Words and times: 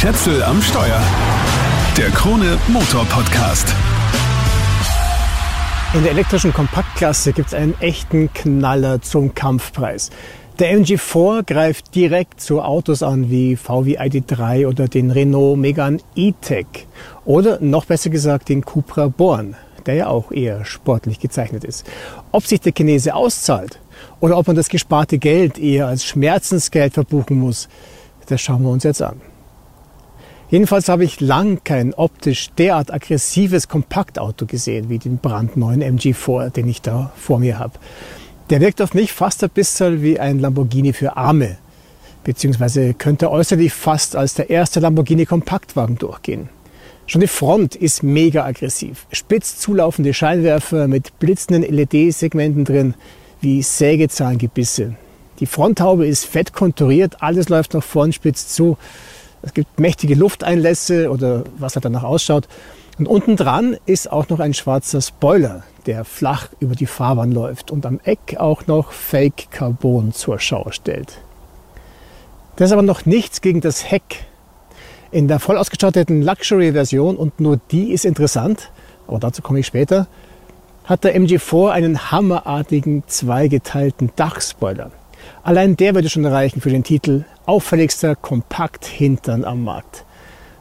Schätzel 0.00 0.42
am 0.42 0.62
Steuer. 0.62 0.98
Der 1.94 2.08
Krone 2.08 2.56
Motor 2.68 3.04
Podcast. 3.04 3.68
In 5.92 6.02
der 6.04 6.12
elektrischen 6.12 6.54
Kompaktklasse 6.54 7.34
gibt 7.34 7.48
es 7.48 7.54
einen 7.54 7.78
echten 7.82 8.32
Knaller 8.32 9.02
zum 9.02 9.34
Kampfpreis. 9.34 10.08
Der 10.58 10.74
MG4 10.74 11.42
greift 11.44 11.94
direkt 11.94 12.40
zu 12.40 12.62
Autos 12.62 13.02
an 13.02 13.28
wie 13.28 13.56
VW 13.56 13.98
ID3 13.98 14.68
oder 14.68 14.88
den 14.88 15.10
Renault 15.10 15.58
Megane 15.58 15.98
E-Tech 16.16 16.86
oder 17.26 17.60
noch 17.60 17.84
besser 17.84 18.08
gesagt 18.08 18.48
den 18.48 18.64
Cupra 18.64 19.08
Born, 19.08 19.54
der 19.84 19.96
ja 19.96 20.06
auch 20.06 20.32
eher 20.32 20.64
sportlich 20.64 21.20
gezeichnet 21.20 21.62
ist. 21.62 21.86
Ob 22.32 22.46
sich 22.46 22.62
der 22.62 22.72
Chinese 22.72 23.14
auszahlt 23.14 23.78
oder 24.20 24.38
ob 24.38 24.46
man 24.46 24.56
das 24.56 24.70
gesparte 24.70 25.18
Geld 25.18 25.58
eher 25.58 25.88
als 25.88 26.06
Schmerzensgeld 26.06 26.94
verbuchen 26.94 27.38
muss, 27.38 27.68
das 28.28 28.40
schauen 28.40 28.62
wir 28.62 28.70
uns 28.70 28.84
jetzt 28.84 29.02
an. 29.02 29.20
Jedenfalls 30.50 30.88
habe 30.88 31.04
ich 31.04 31.20
lang 31.20 31.60
kein 31.62 31.94
optisch 31.94 32.50
derart 32.58 32.92
aggressives 32.92 33.68
Kompaktauto 33.68 34.46
gesehen 34.46 34.88
wie 34.88 34.98
den 34.98 35.18
brandneuen 35.18 35.80
MG4, 35.80 36.50
den 36.50 36.68
ich 36.68 36.82
da 36.82 37.12
vor 37.16 37.38
mir 37.38 37.60
habe. 37.60 37.74
Der 38.50 38.60
wirkt 38.60 38.82
auf 38.82 38.92
mich 38.92 39.12
fast 39.12 39.44
ein 39.44 39.50
bisschen 39.50 40.02
wie 40.02 40.18
ein 40.18 40.40
Lamborghini 40.40 40.92
für 40.92 41.16
Arme, 41.16 41.56
beziehungsweise 42.24 42.94
könnte 42.94 43.30
äußerlich 43.30 43.72
fast 43.72 44.16
als 44.16 44.34
der 44.34 44.50
erste 44.50 44.80
Lamborghini 44.80 45.24
Kompaktwagen 45.24 45.96
durchgehen. 45.98 46.48
Schon 47.06 47.20
die 47.20 47.28
Front 47.28 47.76
ist 47.76 48.02
mega 48.02 48.44
aggressiv. 48.44 49.06
Spitz 49.12 49.56
zulaufende 49.58 50.12
Scheinwerfer 50.12 50.88
mit 50.88 51.16
blitzenden 51.20 51.62
LED-Segmenten 51.62 52.64
drin, 52.64 52.94
wie 53.40 53.62
Sägezahngebisse. 53.62 54.96
Die 55.38 55.46
Fronthaube 55.46 56.06
ist 56.06 56.26
fett 56.26 56.52
konturiert, 56.52 57.22
alles 57.22 57.48
läuft 57.48 57.74
nach 57.74 57.84
vorn 57.84 58.12
spitz 58.12 58.48
zu. 58.48 58.76
Es 59.42 59.54
gibt 59.54 59.80
mächtige 59.80 60.14
Lufteinlässe 60.14 61.10
oder 61.10 61.44
was 61.58 61.74
halt 61.76 61.84
danach 61.84 62.04
ausschaut. 62.04 62.48
Und 62.98 63.06
unten 63.06 63.36
dran 63.36 63.76
ist 63.86 64.12
auch 64.12 64.28
noch 64.28 64.40
ein 64.40 64.52
schwarzer 64.52 65.00
Spoiler, 65.00 65.62
der 65.86 66.04
flach 66.04 66.48
über 66.60 66.74
die 66.74 66.86
Fahrbahn 66.86 67.32
läuft 67.32 67.70
und 67.70 67.86
am 67.86 68.00
Eck 68.04 68.36
auch 68.38 68.66
noch 68.66 68.92
Fake 68.92 69.50
Carbon 69.50 70.12
zur 70.12 70.38
Schau 70.38 70.70
stellt. 70.70 71.18
Das 72.56 72.68
ist 72.68 72.72
aber 72.72 72.82
noch 72.82 73.06
nichts 73.06 73.40
gegen 73.40 73.62
das 73.62 73.90
Heck. 73.90 74.26
In 75.10 75.28
der 75.28 75.40
voll 75.40 75.56
ausgestatteten 75.56 76.20
Luxury-Version, 76.20 77.16
und 77.16 77.40
nur 77.40 77.58
die 77.70 77.92
ist 77.92 78.04
interessant, 78.04 78.70
aber 79.08 79.18
dazu 79.18 79.40
komme 79.40 79.60
ich 79.60 79.66
später, 79.66 80.06
hat 80.84 81.04
der 81.04 81.16
MG4 81.16 81.70
einen 81.70 82.10
hammerartigen 82.10 83.04
zweigeteilten 83.06 84.10
Dachspoiler. 84.14 84.90
Allein 85.42 85.76
der 85.76 85.94
würde 85.94 86.10
schon 86.10 86.26
reichen 86.26 86.60
für 86.60 86.70
den 86.70 86.84
Titel 86.84 87.24
auffälligster 87.50 88.14
Kompakt-Hintern 88.14 89.44
am 89.44 89.64
Markt. 89.64 90.04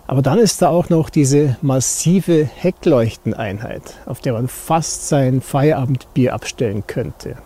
Aber 0.08 0.24
dann 0.24 0.40
ist 0.40 0.64
da 0.64 0.70
auch 0.70 0.90
noch 0.90 1.12
diese 1.12 1.56
massive 1.62 2.50
Heckleuchteneinheit, 2.56 4.00
auf 4.08 4.22
der 4.22 4.34
man 4.34 4.48
fast 4.48 5.08
sein 5.08 5.42
Feierabendbier 5.42 6.34
abstellen 6.34 6.88
könnte. 6.88 7.38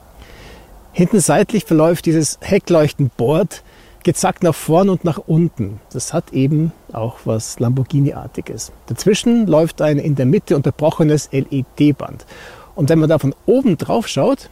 Hinten 0.93 1.19
seitlich 1.19 1.65
verläuft 1.65 2.05
dieses 2.05 2.37
Heckleuchtenboard 2.39 3.63
gezackt 4.03 4.43
nach 4.43 4.55
vorn 4.55 4.87
und 4.87 5.03
nach 5.03 5.17
unten. 5.17 5.81
Das 5.91 6.13
hat 6.13 6.31
eben 6.31 6.71
auch 6.93 7.17
was 7.25 7.59
Lamborghini-artiges. 7.59 8.71
Dazwischen 8.85 9.45
läuft 9.45 9.81
ein 9.81 9.99
in 9.99 10.15
der 10.15 10.25
Mitte 10.25 10.55
unterbrochenes 10.55 11.29
LED-Band. 11.33 12.25
Und 12.75 12.87
wenn 12.87 12.99
man 12.99 13.09
da 13.09 13.19
von 13.19 13.35
oben 13.45 13.77
drauf 13.77 14.07
schaut, 14.07 14.49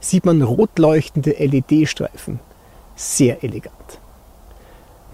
sieht 0.00 0.26
man 0.26 0.42
rot 0.42 0.78
leuchtende 0.78 1.30
LED-Streifen. 1.30 2.40
Sehr 2.94 3.42
elegant. 3.42 4.03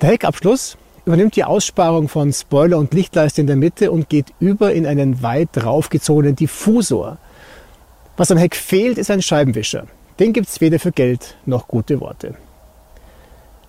Der 0.01 0.09
Heckabschluss 0.09 0.79
übernimmt 1.05 1.37
die 1.37 1.45
Aussparung 1.45 2.09
von 2.09 2.33
Spoiler 2.33 2.79
und 2.79 2.95
Lichtleiste 2.95 3.43
in 3.43 3.47
der 3.47 3.57
Mitte 3.57 3.91
und 3.91 4.09
geht 4.09 4.33
über 4.41 4.73
in 4.73 4.87
einen 4.87 5.23
weit 5.23 5.51
draufgezogenen 5.53 6.37
Diffusor. 6.37 7.19
Was 8.17 8.31
am 8.31 8.39
Heck 8.39 8.57
fehlt, 8.57 8.97
ist 8.97 9.11
ein 9.11 9.21
Scheibenwischer. 9.21 9.87
Den 10.19 10.33
gibt 10.33 10.49
es 10.49 10.63
weder 10.63 10.79
für 10.79 10.93
Geld 10.93 11.37
noch 11.45 11.69
gute 11.69 12.01
Worte. 12.01 12.35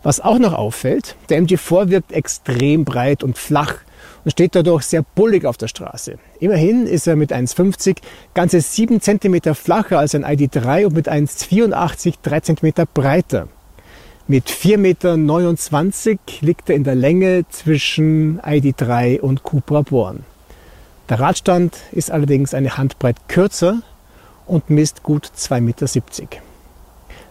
Was 0.04 0.22
auch 0.22 0.40
noch 0.40 0.54
auffällt, 0.54 1.18
der 1.30 1.42
MG4 1.42 1.90
wirkt 1.90 2.14
extrem 2.14 2.86
breit 2.86 3.24
und 3.24 3.38
flach 3.38 3.76
und 4.24 4.32
steht 4.32 4.56
dadurch 4.56 4.84
sehr 4.84 5.04
bullig 5.04 5.46
auf 5.46 5.58
der 5.58 5.68
Straße. 5.68 6.18
Immerhin 6.40 6.88
ist 6.88 7.08
er 7.08 7.18
mit 7.18 7.34
1,50 7.34 7.98
ganze 8.34 8.62
7 8.62 9.02
cm 9.02 9.54
flacher 9.54 10.00
als 10.00 10.16
ein 10.16 10.26
ID3 10.26 10.86
und 10.86 10.94
mit 10.94 11.12
1,84 11.12 12.16
3 12.24 12.40
cm 12.40 12.88
breiter. 12.94 13.50
Mit 14.32 14.50
4,29 14.50 14.78
Meter 14.78 16.20
liegt 16.40 16.70
er 16.70 16.78
in 16.78 16.86
der 16.86 16.96
Länge 16.96 17.44
zwischen 17.50 18.40
ID3 18.40 19.20
und 19.20 19.44
Cupra 19.44 19.82
Born. 19.82 20.24
Der 21.10 21.20
Radstand 21.20 21.76
ist 21.92 22.12
allerdings 22.12 22.54
eine 22.54 22.78
Handbreit 22.78 23.18
kürzer 23.28 23.82
und 24.48 24.70
misst 24.70 25.04
gut 25.04 25.30
2,70 25.38 25.60
Meter. 25.60 26.42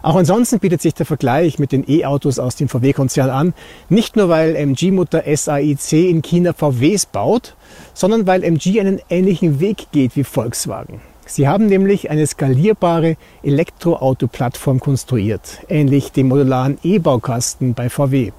Auch 0.03 0.15
ansonsten 0.15 0.59
bietet 0.59 0.83
sich 0.83 0.93
der 0.93 1.07
Vergleich 1.07 1.59
mit 1.59 1.73
den 1.73 1.89
E-Autos 1.91 2.39
aus 2.39 2.57
dem 2.57 2.69
VW-Konzern 2.69 3.31
an, 3.31 3.55
nicht 3.89 4.17
nur 4.17 4.29
weil 4.29 4.55
MG-Mutter 4.55 5.23
SAIC 5.35 5.93
in 5.95 6.21
China 6.21 6.53
VWs 6.53 7.07
baut, 7.07 7.57
sondern 7.95 8.27
weil 8.27 8.45
MG 8.45 8.79
einen 8.79 9.01
ähnlichen 9.09 9.59
Weg 9.59 9.87
geht 9.91 10.17
wie 10.17 10.25
Volkswagen. 10.25 11.01
Sie 11.31 11.47
haben 11.47 11.67
nämlich 11.67 12.11
eine 12.11 12.27
skalierbare 12.27 13.17
Elektroauto-Plattform 13.45 14.81
konstruiert, 14.81 15.61
ähnlich 15.69 16.11
dem 16.11 16.27
modularen 16.27 16.77
E-Baukasten 16.83 17.75
bei 17.75 17.89
VW. 17.89 18.33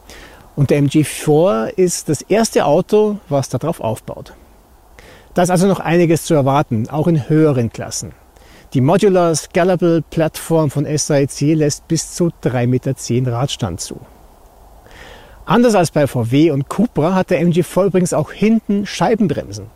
Und 0.58 0.72
der 0.72 0.84
MG4 0.84 1.70
ist 1.70 2.10
das 2.10 2.22
erste 2.22 2.66
Auto, 2.66 3.18
was 3.30 3.48
darauf 3.48 3.80
aufbaut. 3.80 4.34
Da 5.34 5.44
ist 5.44 5.52
also 5.52 5.68
noch 5.68 5.80
einiges 5.80 6.26
zu 6.26 6.34
erwarten, 6.34 6.90
auch 6.90 7.08
in 7.08 7.30
höheren 7.30 7.72
Klassen. 7.72 8.12
Die 8.74 8.82
Modular 8.82 9.34
Scalable 9.36 10.02
Plattform 10.02 10.70
von 10.70 10.86
SAIC 10.86 11.56
lässt 11.56 11.88
bis 11.88 12.14
zu 12.14 12.30
3,10 12.44 12.68
Meter 12.68 13.32
Radstand 13.32 13.80
zu. 13.80 14.02
Anders 15.46 15.76
als 15.76 15.92
bei 15.92 16.08
VW 16.08 16.52
und 16.52 16.68
Cupra 16.68 17.16
hat 17.16 17.30
der 17.30 17.42
MG4 17.42 17.86
übrigens 17.86 18.12
auch 18.12 18.34
hinten 18.34 18.86
Scheibenbremsen. 18.86 19.68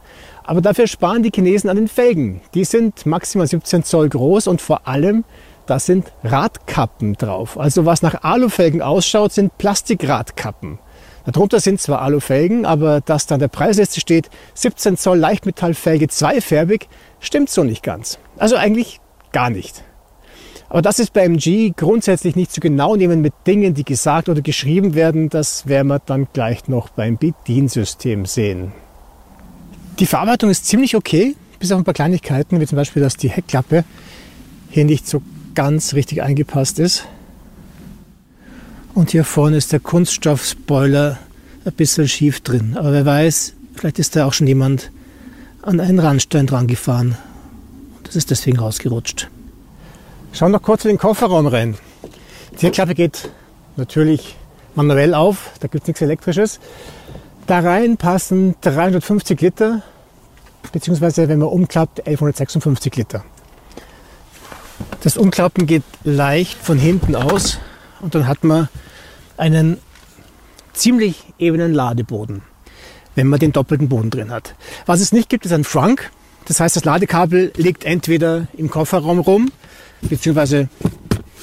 Aber 0.45 0.61
dafür 0.61 0.87
sparen 0.87 1.23
die 1.23 1.31
Chinesen 1.33 1.69
an 1.69 1.75
den 1.75 1.87
Felgen. 1.87 2.41
Die 2.53 2.65
sind 2.65 3.05
maximal 3.05 3.47
17 3.47 3.83
Zoll 3.83 4.09
groß 4.09 4.47
und 4.47 4.61
vor 4.61 4.87
allem, 4.87 5.23
da 5.65 5.79
sind 5.79 6.11
Radkappen 6.23 7.13
drauf. 7.13 7.59
Also 7.59 7.85
was 7.85 8.03
nach 8.03 8.23
Alufelgen 8.23 8.81
ausschaut, 8.81 9.33
sind 9.33 9.57
Plastikradkappen. 9.57 10.77
Darunter 11.25 11.59
sind 11.59 11.81
zwar 11.81 12.03
Alufelgen, 12.03 12.65
aber 12.67 13.01
dass 13.01 13.25
dann 13.25 13.39
der 13.39 13.47
Preisliste 13.47 13.99
steht 13.99 14.29
17 14.53 14.95
Zoll 14.97 15.17
Leichtmetallfelge 15.17 16.07
zweifärbig, 16.07 16.87
stimmt 17.19 17.49
so 17.49 17.63
nicht 17.63 17.81
ganz. 17.81 18.19
Also 18.37 18.55
eigentlich 18.55 18.99
gar 19.31 19.49
nicht. 19.49 19.83
Aber 20.69 20.83
das 20.83 20.99
ist 20.99 21.13
bei 21.13 21.23
MG 21.23 21.73
grundsätzlich 21.75 22.35
nicht 22.35 22.51
so 22.51 22.59
genau 22.59 22.95
nehmen 22.95 23.21
mit 23.21 23.33
Dingen, 23.47 23.73
die 23.73 23.83
gesagt 23.83 24.29
oder 24.29 24.41
geschrieben 24.41 24.93
werden. 24.93 25.29
Das 25.29 25.67
werden 25.67 25.87
wir 25.87 25.99
dann 25.99 26.27
gleich 26.33 26.67
noch 26.67 26.89
beim 26.89 27.17
Bediensystem 27.17 28.25
sehen. 28.25 28.71
Die 29.99 30.05
Verarbeitung 30.05 30.49
ist 30.49 30.65
ziemlich 30.65 30.95
okay, 30.95 31.35
bis 31.57 31.71
auf 31.71 31.77
ein 31.77 31.85
paar 31.85 31.93
Kleinigkeiten, 31.93 32.59
wie 32.59 32.67
zum 32.67 32.75
Beispiel, 32.75 33.01
dass 33.01 33.15
die 33.15 33.29
Heckklappe 33.29 33.85
hier 34.69 34.83
nicht 34.83 35.07
so 35.07 35.21
ganz 35.53 35.93
richtig 35.93 36.21
eingepasst 36.21 36.79
ist. 36.79 37.05
Und 38.93 39.11
hier 39.11 39.23
vorne 39.23 39.55
ist 39.55 39.71
der 39.71 39.79
Kunststoff-Spoiler 39.79 41.17
ein 41.63 41.73
bisschen 41.73 42.09
schief 42.09 42.41
drin. 42.41 42.75
Aber 42.77 42.91
wer 42.91 43.05
weiß, 43.05 43.53
vielleicht 43.73 43.99
ist 43.99 44.17
da 44.17 44.25
auch 44.25 44.33
schon 44.33 44.47
jemand 44.47 44.91
an 45.61 45.79
einen 45.79 45.99
Randstein 45.99 46.45
dran 46.45 46.67
gefahren. 46.67 47.17
Und 47.97 48.07
das 48.07 48.17
ist 48.17 48.31
deswegen 48.31 48.59
rausgerutscht. 48.59 49.29
Schauen 50.33 50.51
wir 50.51 50.57
noch 50.57 50.63
kurz 50.63 50.83
in 50.83 50.89
den 50.89 50.97
Kofferraum 50.97 51.47
rein. 51.47 51.75
Die 52.51 52.57
Türklappe 52.57 52.95
geht 52.95 53.29
natürlich 53.77 54.35
manuell 54.75 55.13
auf, 55.13 55.51
da 55.61 55.67
gibt 55.67 55.83
es 55.83 55.87
nichts 55.87 56.01
Elektrisches. 56.01 56.59
Da 57.47 57.59
rein 57.59 57.97
passen 57.97 58.55
350 58.61 59.39
Liter, 59.39 59.83
beziehungsweise 60.75 61.29
wenn 61.29 61.39
man 61.39 61.47
umklappt 61.47 61.99
1156 62.05 62.97
Liter. 62.97 63.23
Das 65.03 65.15
Umklappen 65.15 65.67
geht 65.67 65.83
leicht 66.03 66.57
von 66.57 66.77
hinten 66.77 67.15
aus 67.15 67.59
und 68.01 68.13
dann 68.13 68.27
hat 68.27 68.43
man 68.43 68.67
einen 69.37 69.77
ziemlich 70.73 71.23
ebenen 71.39 71.73
Ladeboden, 71.73 72.41
wenn 73.15 73.27
man 73.27 73.39
den 73.39 73.53
doppelten 73.53 73.87
Boden 73.87 74.09
drin 74.09 74.31
hat. 74.31 74.53
Was 74.85 74.99
es 74.99 75.13
nicht 75.13 75.29
gibt, 75.29 75.45
ist 75.45 75.53
ein 75.53 75.63
Frunk. 75.63 76.11
Das 76.43 76.59
heißt, 76.59 76.75
das 76.75 76.83
Ladekabel 76.83 77.53
liegt 77.55 77.85
entweder 77.85 78.47
im 78.57 78.69
Kofferraum 78.69 79.19
rum, 79.19 79.53
beziehungsweise 80.01 80.67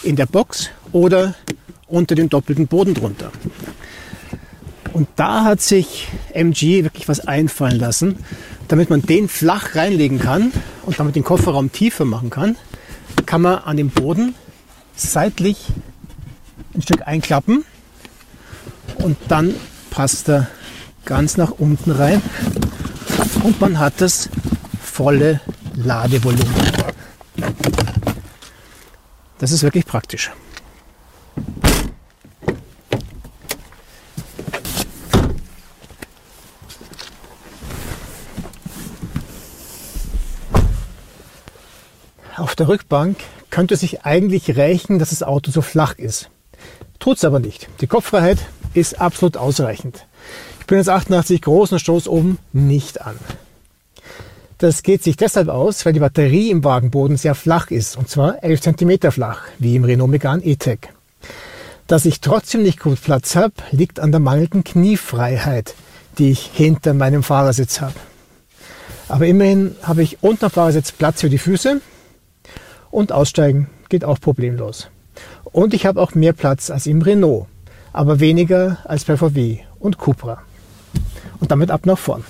in 0.02 0.16
der 0.16 0.26
Box 0.26 0.68
oder 0.92 1.36
unter 1.86 2.14
dem 2.14 2.28
doppelten 2.28 2.66
Boden 2.66 2.92
drunter. 2.92 3.32
Und 4.92 5.08
da 5.16 5.44
hat 5.44 5.60
sich 5.60 6.08
MG 6.32 6.84
wirklich 6.84 7.08
was 7.08 7.20
einfallen 7.20 7.78
lassen, 7.78 8.18
damit 8.68 8.90
man 8.90 9.02
den 9.02 9.28
flach 9.28 9.74
reinlegen 9.74 10.18
kann 10.18 10.52
und 10.84 10.98
damit 10.98 11.16
den 11.16 11.24
Kofferraum 11.24 11.72
tiefer 11.72 12.04
machen 12.04 12.30
kann, 12.30 12.56
kann 13.26 13.42
man 13.42 13.58
an 13.58 13.76
dem 13.76 13.90
Boden 13.90 14.34
seitlich 14.94 15.68
ein 16.74 16.82
Stück 16.82 17.06
einklappen 17.06 17.64
und 18.96 19.16
dann 19.28 19.54
passt 19.90 20.28
er 20.28 20.48
ganz 21.04 21.36
nach 21.36 21.50
unten 21.50 21.90
rein 21.90 22.22
und 23.42 23.60
man 23.60 23.78
hat 23.78 23.94
das 23.98 24.28
volle 24.82 25.40
Ladevolumen. 25.74 26.54
Das 29.38 29.50
ist 29.50 29.62
wirklich 29.62 29.86
praktisch. 29.86 30.30
Der 42.62 42.68
Rückbank 42.68 43.16
könnte 43.50 43.74
sich 43.74 44.04
eigentlich 44.04 44.56
rächen, 44.56 45.00
dass 45.00 45.10
das 45.10 45.24
Auto 45.24 45.50
so 45.50 45.62
flach 45.62 45.98
ist. 45.98 46.30
Tut's 47.00 47.24
aber 47.24 47.40
nicht. 47.40 47.66
Die 47.80 47.88
Kopffreiheit 47.88 48.38
ist 48.72 49.00
absolut 49.00 49.36
ausreichend. 49.36 50.06
Ich 50.60 50.66
bin 50.66 50.78
jetzt 50.78 50.88
88 50.88 51.42
groß 51.42 51.72
und 51.72 51.80
stoße 51.80 52.08
oben 52.08 52.38
nicht 52.52 53.00
an. 53.00 53.16
Das 54.58 54.84
geht 54.84 55.02
sich 55.02 55.16
deshalb 55.16 55.48
aus, 55.48 55.84
weil 55.84 55.92
die 55.92 55.98
Batterie 55.98 56.50
im 56.50 56.62
Wagenboden 56.62 57.16
sehr 57.16 57.34
flach 57.34 57.72
ist, 57.72 57.96
und 57.96 58.08
zwar 58.08 58.44
11 58.44 58.60
cm 58.60 59.10
flach, 59.10 59.40
wie 59.58 59.74
im 59.74 59.82
Renault 59.82 60.12
Megane 60.12 60.44
E-Tech. 60.44 60.78
Dass 61.88 62.04
ich 62.04 62.20
trotzdem 62.20 62.62
nicht 62.62 62.78
gut 62.78 63.02
Platz 63.02 63.34
habe, 63.34 63.54
liegt 63.72 63.98
an 63.98 64.12
der 64.12 64.20
mangelnden 64.20 64.62
Kniefreiheit, 64.62 65.74
die 66.18 66.30
ich 66.30 66.48
hinter 66.54 66.94
meinem 66.94 67.24
Fahrersitz 67.24 67.80
habe. 67.80 67.96
Aber 69.08 69.26
immerhin 69.26 69.74
habe 69.82 70.04
ich 70.04 70.22
unter 70.22 70.48
dem 70.48 70.52
Fahrersitz 70.52 70.92
Platz 70.92 71.22
für 71.22 71.28
die 71.28 71.38
Füße 71.38 71.80
und 72.92 73.10
aussteigen 73.10 73.68
geht 73.88 74.04
auch 74.04 74.20
problemlos. 74.20 74.88
Und 75.44 75.74
ich 75.74 75.84
habe 75.86 76.00
auch 76.00 76.14
mehr 76.14 76.32
Platz 76.32 76.70
als 76.70 76.86
im 76.86 77.02
Renault, 77.02 77.46
aber 77.92 78.20
weniger 78.20 78.78
als 78.84 79.04
bei 79.04 79.16
VW 79.16 79.58
und 79.80 79.98
Cupra. 79.98 80.42
Und 81.40 81.50
damit 81.50 81.72
ab 81.72 81.84
nach 81.86 81.98
vorn. 81.98 82.24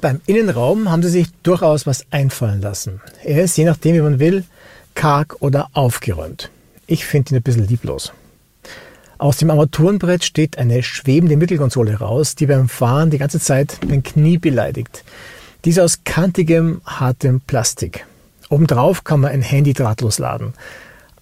Beim 0.00 0.20
Innenraum 0.26 0.90
haben 0.90 1.02
sie 1.04 1.08
sich 1.08 1.28
durchaus 1.44 1.86
was 1.86 2.04
einfallen 2.10 2.60
lassen. 2.60 3.00
Er 3.22 3.44
ist, 3.44 3.56
je 3.56 3.64
nachdem 3.64 3.94
wie 3.94 4.00
man 4.00 4.18
will, 4.18 4.44
karg 4.94 5.36
oder 5.40 5.68
aufgeräumt. 5.74 6.50
Ich 6.86 7.04
finde 7.04 7.30
ihn 7.30 7.36
ein 7.36 7.42
bisschen 7.42 7.66
lieblos. 7.66 8.12
Aus 9.18 9.36
dem 9.36 9.50
Armaturenbrett 9.50 10.24
steht 10.24 10.58
eine 10.58 10.82
schwebende 10.82 11.36
Mittelkonsole 11.36 11.94
raus, 11.94 12.34
die 12.34 12.46
beim 12.46 12.68
Fahren 12.68 13.10
die 13.10 13.18
ganze 13.18 13.38
Zeit 13.38 13.78
mein 13.88 14.02
Knie 14.02 14.38
beleidigt. 14.38 15.04
Diese 15.64 15.84
aus 15.84 16.00
kantigem, 16.04 16.80
hartem 16.84 17.40
Plastik. 17.40 18.04
Obendrauf 18.48 19.04
kann 19.04 19.20
man 19.20 19.30
ein 19.30 19.42
Handy 19.42 19.74
drahtlos 19.74 20.18
laden. 20.18 20.54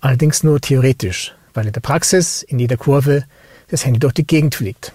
Allerdings 0.00 0.42
nur 0.42 0.62
theoretisch, 0.62 1.34
weil 1.52 1.66
in 1.66 1.72
der 1.72 1.80
Praxis, 1.82 2.42
in 2.42 2.58
jeder 2.58 2.78
Kurve, 2.78 3.24
das 3.68 3.84
Handy 3.84 4.00
durch 4.00 4.14
die 4.14 4.26
Gegend 4.26 4.54
fliegt. 4.54 4.92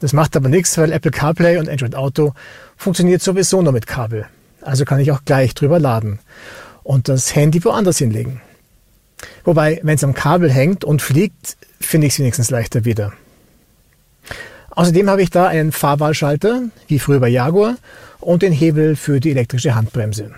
Das 0.00 0.12
macht 0.12 0.34
aber 0.34 0.48
nichts, 0.48 0.76
weil 0.76 0.92
Apple 0.92 1.12
CarPlay 1.12 1.58
und 1.58 1.68
Android 1.68 1.94
Auto 1.94 2.34
funktioniert 2.76 3.22
sowieso 3.22 3.62
nur 3.62 3.72
mit 3.72 3.86
Kabel. 3.86 4.26
Also 4.60 4.84
kann 4.84 4.98
ich 4.98 5.12
auch 5.12 5.24
gleich 5.24 5.54
drüber 5.54 5.78
laden 5.78 6.18
und 6.82 7.08
das 7.08 7.36
Handy 7.36 7.64
woanders 7.64 7.98
hinlegen. 7.98 8.40
Wobei, 9.44 9.80
wenn 9.82 9.94
es 9.94 10.04
am 10.04 10.14
Kabel 10.14 10.50
hängt 10.50 10.84
und 10.84 11.02
fliegt, 11.02 11.56
finde 11.80 12.06
ich 12.06 12.14
es 12.14 12.18
wenigstens 12.18 12.50
leichter 12.50 12.84
wieder. 12.84 13.12
Außerdem 14.70 15.10
habe 15.10 15.22
ich 15.22 15.30
da 15.30 15.48
einen 15.48 15.72
Fahrwahlschalter, 15.72 16.62
wie 16.88 16.98
früher 16.98 17.20
bei 17.20 17.28
Jaguar, 17.28 17.76
und 18.20 18.42
den 18.42 18.52
Hebel 18.52 18.96
für 18.96 19.20
die 19.20 19.30
elektrische 19.30 19.74
Handbremse. 19.74 20.30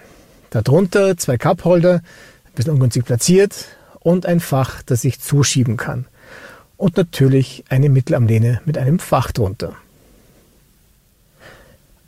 Darunter 0.51 1.17
zwei 1.17 1.37
Cupholder, 1.37 1.95
ein 1.97 2.53
bisschen 2.55 2.73
ungünstig 2.73 3.05
platziert, 3.05 3.67
und 4.01 4.27
ein 4.27 4.41
Fach, 4.41 4.83
das 4.83 5.05
ich 5.05 5.21
zuschieben 5.21 5.77
kann. 5.77 6.07
Und 6.77 6.97
natürlich 6.97 7.65
eine 7.69 7.89
Mittelarmlehne 7.89 8.61
mit 8.65 8.79
einem 8.79 8.99
Fach 8.99 9.31
drunter. 9.31 9.77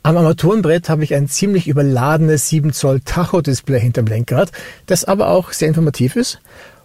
Am 0.05 0.17
Armaturenbrett 0.17 0.87
habe 0.87 1.03
ich 1.03 1.15
ein 1.15 1.27
ziemlich 1.27 1.67
überladenes 1.67 2.47
7 2.49 2.73
Zoll 2.73 2.99
Tacho-Display 2.99 3.79
hinterm 3.79 4.05
Lenkrad, 4.05 4.51
das 4.85 5.03
aber 5.03 5.29
auch 5.29 5.51
sehr 5.51 5.67
informativ 5.67 6.15
ist 6.15 6.41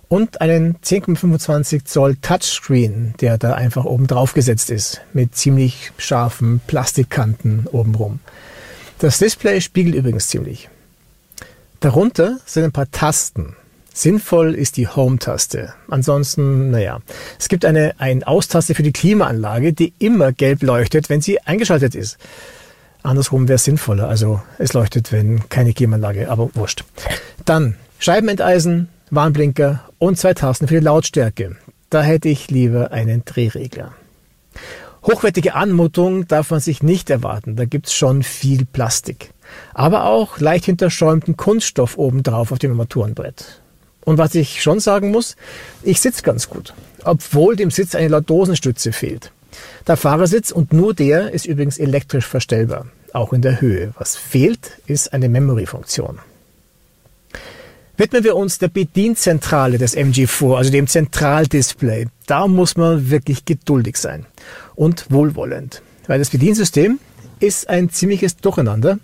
und 0.08 0.40
einen 0.40 0.76
10,25 0.78 1.84
Zoll 1.84 2.16
Touchscreen, 2.16 3.12
der 3.20 3.36
da 3.36 3.52
einfach 3.52 3.84
oben 3.84 4.06
drauf 4.06 4.32
gesetzt 4.32 4.70
ist, 4.70 5.02
mit 5.12 5.36
ziemlich 5.36 5.92
scharfen 5.98 6.62
Plastikkanten 6.66 7.66
obenrum. 7.70 8.20
Das 9.00 9.18
Display 9.18 9.60
spiegelt 9.60 9.96
übrigens 9.96 10.28
ziemlich. 10.28 10.70
Darunter 11.80 12.38
sind 12.46 12.64
ein 12.64 12.72
paar 12.72 12.90
Tasten. 12.90 13.54
Sinnvoll 13.92 14.54
ist 14.54 14.78
die 14.78 14.88
Home-Taste. 14.88 15.74
Ansonsten, 15.88 16.70
naja, 16.70 17.00
es 17.38 17.50
gibt 17.50 17.66
eine 17.66 17.92
Ein-Aus-Taste 17.98 18.74
für 18.74 18.82
die 18.82 18.92
Klimaanlage, 18.92 19.74
die 19.74 19.92
immer 19.98 20.32
gelb 20.32 20.62
leuchtet, 20.62 21.10
wenn 21.10 21.20
sie 21.20 21.38
eingeschaltet 21.42 21.94
ist. 21.94 22.16
Andersrum 23.02 23.48
wäre 23.48 23.56
es 23.56 23.64
sinnvoller. 23.64 24.08
Also 24.08 24.42
es 24.58 24.72
leuchtet, 24.72 25.12
wenn 25.12 25.48
keine 25.48 25.72
Klimaanlage, 25.72 26.30
aber 26.30 26.54
wurscht. 26.54 26.84
Dann 27.44 27.76
Scheibenenteisen, 27.98 28.88
Warnblinker 29.10 29.80
und 29.98 30.18
zwei 30.18 30.34
Tasten 30.34 30.68
für 30.68 30.74
die 30.74 30.84
Lautstärke. 30.84 31.56
Da 31.90 32.02
hätte 32.02 32.28
ich 32.28 32.50
lieber 32.50 32.92
einen 32.92 33.24
Drehregler. 33.24 33.92
Hochwertige 35.02 35.54
Anmutung 35.54 36.28
darf 36.28 36.50
man 36.50 36.60
sich 36.60 36.82
nicht 36.82 37.10
erwarten. 37.10 37.56
Da 37.56 37.64
gibt's 37.64 37.94
schon 37.94 38.22
viel 38.22 38.66
Plastik. 38.66 39.32
Aber 39.74 40.04
auch 40.04 40.38
leicht 40.38 40.66
hinterschäumten 40.66 41.36
Kunststoff 41.36 41.96
obendrauf 41.96 42.52
auf 42.52 42.58
dem 42.58 42.72
Armaturenbrett. 42.72 43.60
Und 44.04 44.18
was 44.18 44.34
ich 44.34 44.62
schon 44.62 44.80
sagen 44.80 45.10
muss, 45.10 45.36
ich 45.82 46.00
sitze 46.00 46.22
ganz 46.22 46.48
gut, 46.48 46.74
obwohl 47.04 47.56
dem 47.56 47.70
Sitz 47.70 47.94
eine 47.94 48.08
Lordosenstütze 48.08 48.92
fehlt. 48.92 49.32
Der 49.86 49.96
Fahrersitz 49.96 50.50
und 50.50 50.72
nur 50.72 50.94
der 50.94 51.32
ist 51.32 51.46
übrigens 51.46 51.78
elektrisch 51.78 52.26
verstellbar, 52.26 52.86
auch 53.12 53.32
in 53.32 53.42
der 53.42 53.60
Höhe. 53.60 53.92
Was 53.98 54.16
fehlt, 54.16 54.78
ist 54.86 55.12
eine 55.12 55.28
Memory-Funktion. 55.28 56.18
Widmen 57.96 58.24
wir 58.24 58.36
uns 58.36 58.58
der 58.58 58.68
Bedienzentrale 58.68 59.76
des 59.76 59.96
MG4, 59.96 60.56
also 60.56 60.70
dem 60.70 60.86
Zentraldisplay. 60.86 62.06
Da 62.26 62.46
muss 62.46 62.76
man 62.76 63.10
wirklich 63.10 63.44
geduldig 63.44 63.96
sein 63.96 64.26
und 64.74 65.10
wohlwollend, 65.10 65.82
weil 66.06 66.18
das 66.18 66.30
Bediensystem 66.30 66.98
ist 67.40 67.68
ein 67.68 67.90
ziemliches 67.90 68.36
Durcheinander 68.36 68.98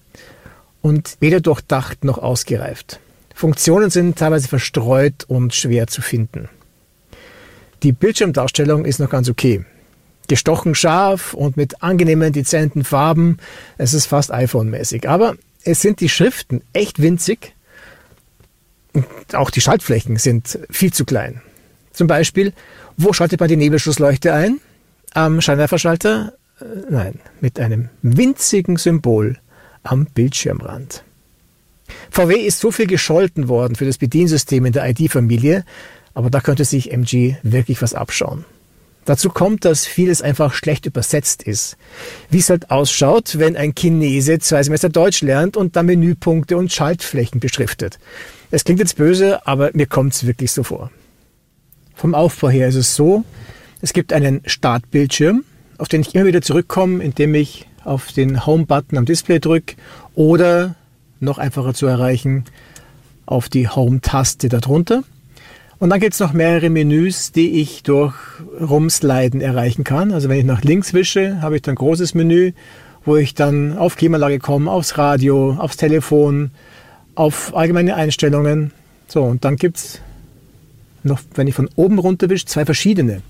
und 0.81 1.17
weder 1.21 1.41
durchdacht 1.41 2.05
noch 2.05 2.19
ausgereift. 2.19 3.01
Funktionen 3.35 3.91
sind 3.91 4.19
teilweise 4.19 4.49
verstreut 4.49 5.25
und 5.29 5.55
schwer 5.55 5.89
zu 5.89 6.01
finden. 6.01 6.49
Die 7.83 7.93
Bildschirmdarstellung 7.93 8.87
ist 8.87 8.99
noch 8.99 9.11
ganz 9.11 9.29
okay 9.29 9.65
gestochen 10.29 10.75
scharf 10.75 11.35
und 11.35 11.57
mit 11.57 11.83
angenehmen, 11.83 12.33
dezenten 12.33 12.85
Farben. 12.85 13.39
Es 13.79 13.95
ist 13.95 14.07
fast 14.07 14.33
iPhone-mäßig. 14.33 15.09
Aber 15.09 15.37
es 15.65 15.81
sind 15.81 16.01
die 16.01 16.09
Schriften 16.09 16.63
echt 16.73 17.01
winzig. 17.01 17.55
Und 18.93 19.07
auch 19.35 19.51
die 19.51 19.61
Schaltflächen 19.61 20.17
sind 20.17 20.59
viel 20.71 20.93
zu 20.93 21.05
klein. 21.05 21.43
Zum 21.93 22.07
Beispiel, 22.07 22.53
wo 22.97 23.13
schaltet 23.13 23.41
man 23.41 23.49
die 23.49 23.57
Nebelschussleuchte 23.57 24.33
ein? 24.33 24.61
Am 25.13 25.41
Scheinwerferschalter? 25.41 26.35
Äh, 26.61 26.65
nein, 26.91 27.21
mit 27.41 27.61
einem 27.61 27.89
winzigen 28.03 28.77
Symbol 28.77 29.39
am 29.83 30.07
Bildschirmrand. 30.07 31.05
VW 32.11 32.35
ist 32.35 32.61
so 32.61 32.71
viel 32.71 32.87
gescholten 32.87 33.49
worden 33.49 33.77
für 33.77 33.85
das 33.85 33.99
Bediensystem 33.99 34.67
in 34.67 34.73
der 34.73 34.89
ID-Familie, 34.89 35.65
aber 36.15 36.31
da 36.31 36.41
könnte 36.41 36.65
sich 36.65 36.93
MG 36.93 37.37
wirklich 37.43 37.83
was 37.83 37.95
abschauen. 37.95 38.45
Dazu 39.07 39.31
kommt, 39.31 39.65
dass 39.65 39.87
vieles 39.87 40.21
einfach 40.21 40.53
schlecht 40.53 40.85
übersetzt 40.85 41.45
ist. 41.45 41.77
Wie 42.29 42.39
es 42.39 42.51
halt 42.51 42.71
ausschaut, 42.73 43.39
wenn 43.39 43.57
ein 43.57 43.75
Chinese 43.75 44.41
zwei 44.41 44.63
Semester 44.63 44.89
Deutsch 44.89 45.23
lernt 45.23 45.57
und 45.57 45.77
dann 45.77 45.87
Menüpunkte 45.87 46.57
und 46.57 46.73
Schaltflächen 46.73 47.41
beschriftet. 47.41 47.99
Es 48.51 48.65
klingt 48.65 48.81
jetzt 48.81 48.97
böse, 48.97 49.47
aber 49.47 49.71
mir 49.75 49.87
kommt 49.87 50.13
es 50.13 50.27
wirklich 50.27 50.51
so 50.51 50.65
vor. 50.65 50.91
Vom 51.95 52.15
Aufbau 52.15 52.51
her 52.51 52.69
ist 52.69 52.75
es 52.75 52.97
so, 52.97 53.25
es 53.81 53.93
gibt 53.93 54.13
einen 54.13 54.43
Startbildschirm, 54.45 55.45
auf 55.79 55.89
den 55.89 56.01
ich 56.01 56.15
immer 56.15 56.27
wieder 56.27 56.43
zurückkomme, 56.43 57.03
indem 57.03 57.35
ich 57.35 57.67
auf 57.85 58.11
den 58.11 58.45
Home-Button 58.45 58.99
am 58.99 59.05
Display 59.05 59.39
drücke 59.39 59.77
oder 60.17 60.75
noch 61.21 61.39
einfacher 61.39 61.75
zu 61.75 61.87
erreichen, 61.87 62.45
auf 63.25 63.49
die 63.49 63.69
Home-Taste 63.69 64.49
darunter. 64.49 65.05
Und 65.79 65.91
dann 65.91 66.01
gibt 66.01 66.15
es 66.15 66.21
noch 66.21 66.33
mehrere 66.33 66.71
Menüs, 66.71 67.33
die 67.33 67.61
ich 67.61 67.83
durch 67.83 68.15
Rumsliden 68.61 69.41
erreichen 69.41 69.85
kann. 69.85 70.13
Also 70.13 70.29
wenn 70.29 70.39
ich 70.39 70.45
nach 70.45 70.63
links 70.63 70.95
wische, 70.95 71.43
habe 71.43 71.57
ich 71.57 71.63
dann 71.63 71.75
ein 71.75 71.77
großes 71.77 72.15
Menü, 72.15 72.53
wo 73.05 73.17
ich 73.17 73.35
dann 73.35 73.77
auf 73.77 73.97
Klimaanlage 73.97 74.39
komme, 74.39 74.71
aufs 74.71 74.97
Radio, 74.97 75.57
aufs 75.59 75.77
Telefon, 75.77 76.51
auf 77.15 77.55
allgemeine 77.55 77.95
Einstellungen. 77.95 78.73
So, 79.07 79.23
und 79.23 79.45
dann 79.45 79.57
gibt 79.57 79.77
es 79.77 80.01
noch, 81.03 81.21
wenn 81.35 81.47
ich 81.47 81.55
von 81.55 81.69
oben 81.77 81.99
runter 81.99 82.31
wische, 82.31 82.47
zwei 82.47 82.65
verschiedene. 82.65 83.21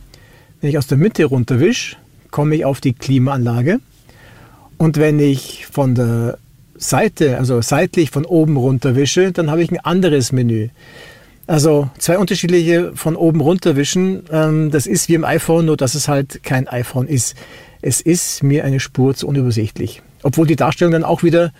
Wenn 0.60 0.70
ich 0.70 0.78
aus 0.78 0.86
der 0.86 0.98
Mitte 0.98 1.24
runter 1.24 1.60
wische, 1.60 1.96
komme 2.30 2.54
ich 2.54 2.64
auf 2.64 2.80
die 2.80 2.92
Klimaanlage. 2.92 3.80
Und 4.78 4.98
wenn 4.98 5.18
ich 5.18 5.66
von 5.66 5.94
der 5.94 6.38
Seite, 6.76 7.38
also 7.38 7.60
seitlich 7.60 8.10
von 8.10 8.24
oben 8.24 8.56
runter 8.56 8.94
wische, 8.94 9.32
dann 9.32 9.50
habe 9.50 9.62
ich 9.62 9.70
ein 9.70 9.80
anderes 9.80 10.32
Menü. 10.32 10.68
Also 11.46 11.90
zwei 11.98 12.18
unterschiedliche 12.18 12.92
von 12.96 13.14
oben 13.14 13.40
runter 13.40 13.76
wischen. 13.76 14.24
Ähm, 14.32 14.70
das 14.70 14.86
ist 14.86 15.08
wie 15.08 15.14
im 15.14 15.24
iPhone, 15.24 15.66
nur 15.66 15.76
dass 15.76 15.94
es 15.94 16.08
halt 16.08 16.42
kein 16.42 16.66
iPhone 16.68 17.06
ist. 17.06 17.36
Es 17.82 18.00
ist 18.00 18.42
mir 18.42 18.64
eine 18.64 18.80
Spur 18.80 19.14
zu 19.14 19.28
unübersichtlich. 19.28 20.02
Obwohl 20.22 20.46
die 20.46 20.56
Darstellung 20.56 20.92
dann 20.92 21.04
auch 21.04 21.22
wieder 21.22 21.52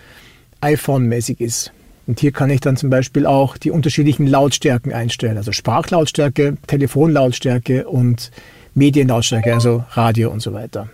iPhone-mäßig 0.61 1.39
ist. 1.39 1.71
Und 2.05 2.19
hier 2.19 2.31
kann 2.31 2.49
ich 2.49 2.59
dann 2.59 2.77
zum 2.77 2.89
Beispiel 2.89 3.25
auch 3.25 3.57
die 3.57 3.71
unterschiedlichen 3.71 4.27
Lautstärken 4.27 4.93
einstellen. 4.93 5.37
Also 5.37 5.51
Sprachlautstärke, 5.51 6.57
Telefonlautstärke 6.67 7.87
und 7.87 8.31
Medienlautstärke, 8.75 9.53
also 9.53 9.83
Radio 9.91 10.31
und 10.31 10.41
so 10.41 10.53
weiter. 10.53 10.89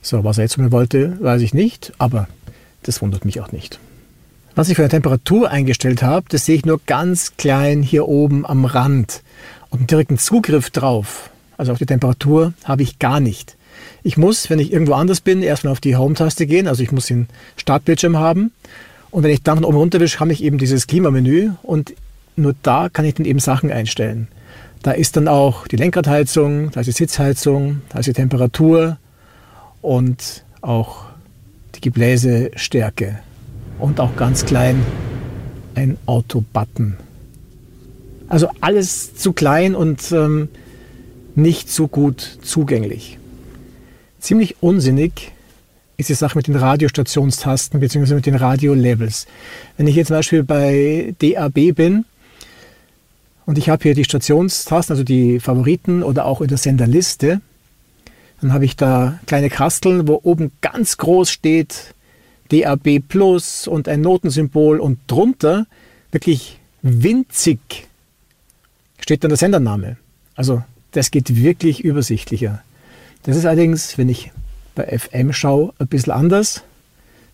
So, 0.00 0.24
was 0.24 0.38
er 0.38 0.44
jetzt 0.44 0.54
von 0.54 0.64
mir 0.64 0.72
wollte, 0.72 1.18
weiß 1.20 1.42
ich 1.42 1.54
nicht, 1.54 1.92
aber 1.98 2.28
das 2.82 3.00
wundert 3.00 3.24
mich 3.24 3.40
auch 3.40 3.52
nicht. 3.52 3.78
Was 4.56 4.68
ich 4.68 4.76
für 4.76 4.82
eine 4.82 4.88
Temperatur 4.88 5.50
eingestellt 5.50 6.04
habe, 6.04 6.26
das 6.28 6.44
sehe 6.44 6.54
ich 6.54 6.64
nur 6.64 6.80
ganz 6.86 7.36
klein 7.36 7.82
hier 7.82 8.06
oben 8.06 8.46
am 8.46 8.64
Rand. 8.64 9.24
Und 9.68 9.78
einen 9.80 9.86
direkten 9.88 10.16
Zugriff 10.16 10.70
drauf, 10.70 11.30
also 11.56 11.72
auf 11.72 11.78
die 11.78 11.86
Temperatur, 11.86 12.54
habe 12.62 12.84
ich 12.84 13.00
gar 13.00 13.18
nicht. 13.18 13.56
Ich 14.04 14.16
muss, 14.16 14.50
wenn 14.50 14.60
ich 14.60 14.72
irgendwo 14.72 14.92
anders 14.92 15.20
bin, 15.20 15.42
erstmal 15.42 15.72
auf 15.72 15.80
die 15.80 15.96
Home-Taste 15.96 16.46
gehen, 16.46 16.68
also 16.68 16.84
ich 16.84 16.92
muss 16.92 17.06
den 17.06 17.26
Startbildschirm 17.56 18.16
haben. 18.16 18.52
Und 19.10 19.24
wenn 19.24 19.32
ich 19.32 19.42
dann 19.42 19.56
von 19.56 19.64
oben 19.64 19.76
runter 19.76 19.98
wische, 19.98 20.20
habe 20.20 20.32
ich 20.32 20.44
eben 20.44 20.58
dieses 20.58 20.86
Klimamenü 20.86 21.50
und 21.64 21.92
nur 22.36 22.54
da 22.62 22.88
kann 22.88 23.04
ich 23.04 23.14
dann 23.14 23.26
eben 23.26 23.40
Sachen 23.40 23.72
einstellen. 23.72 24.28
Da 24.84 24.92
ist 24.92 25.16
dann 25.16 25.26
auch 25.26 25.66
die 25.66 25.76
Lenkradheizung, 25.76 26.70
da 26.70 26.80
ist 26.80 26.86
die 26.86 26.92
Sitzheizung, 26.92 27.82
da 27.88 27.98
ist 27.98 28.06
die 28.06 28.12
Temperatur 28.12 28.98
und 29.82 30.44
auch 30.60 31.06
die 31.74 31.80
Gebläsestärke 31.80 33.18
und 33.84 34.00
auch 34.00 34.16
ganz 34.16 34.46
klein 34.46 34.82
ein 35.74 35.98
Auto-Button. 36.06 36.96
Also 38.28 38.48
alles 38.62 39.14
zu 39.14 39.34
klein 39.34 39.74
und 39.74 40.10
ähm, 40.10 40.48
nicht 41.34 41.68
so 41.68 41.86
gut 41.86 42.38
zugänglich. 42.42 43.18
Ziemlich 44.20 44.56
unsinnig 44.62 45.32
ist 45.98 46.08
die 46.08 46.14
Sache 46.14 46.38
mit 46.38 46.46
den 46.46 46.56
Radiostationstasten 46.56 47.78
bzw. 47.78 48.14
mit 48.14 48.26
den 48.26 48.36
Radiolabels. 48.36 49.26
Wenn 49.76 49.86
ich 49.86 49.96
jetzt 49.96 50.08
zum 50.08 50.16
Beispiel 50.16 50.42
bei 50.42 51.14
DAB 51.18 51.74
bin 51.74 52.06
und 53.44 53.58
ich 53.58 53.68
habe 53.68 53.82
hier 53.82 53.94
die 53.94 54.04
Stationstasten, 54.04 54.94
also 54.94 55.04
die 55.04 55.40
Favoriten 55.40 56.02
oder 56.02 56.24
auch 56.24 56.40
in 56.40 56.48
der 56.48 56.58
Senderliste, 56.58 57.42
dann 58.40 58.54
habe 58.54 58.64
ich 58.64 58.76
da 58.76 59.18
kleine 59.26 59.50
Kasteln, 59.50 60.08
wo 60.08 60.20
oben 60.22 60.52
ganz 60.62 60.96
groß 60.96 61.30
steht 61.30 61.93
DAB 62.50 63.00
Plus 63.00 63.66
und 63.66 63.88
ein 63.88 64.00
Notensymbol 64.00 64.80
und 64.80 64.98
drunter 65.06 65.66
wirklich 66.12 66.58
winzig 66.82 67.88
steht 69.00 69.24
dann 69.24 69.30
der 69.30 69.38
Sendername. 69.38 69.96
Also 70.34 70.62
das 70.92 71.10
geht 71.10 71.34
wirklich 71.36 71.82
übersichtlicher. 71.82 72.62
Das 73.24 73.36
ist 73.36 73.46
allerdings, 73.46 73.98
wenn 73.98 74.08
ich 74.08 74.30
bei 74.74 74.98
FM 74.98 75.32
schaue, 75.32 75.72
ein 75.78 75.88
bisschen 75.88 76.12
anders. 76.12 76.62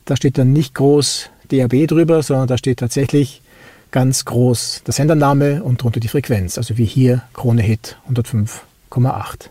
Da 0.05 0.17
steht 0.17 0.38
dann 0.38 0.52
nicht 0.52 0.75
groß 0.75 1.31
DAB 1.50 1.87
drüber, 1.87 2.23
sondern 2.23 2.49
da 2.49 2.59
steht 2.59 2.79
tatsächlich 2.79 3.43
ganz 3.90 4.25
groß 4.25 4.83
der 4.87 4.95
Sendername 4.95 5.62
und 5.62 5.83
drunter 5.83 6.00
die 6.00 6.09
Frequenz, 6.09 6.59
also 6.59 6.79
wie 6.79 6.85
hier 6.85 7.23
Krone 7.33 7.62
Hit 7.62 7.97
105,8. 8.09 9.50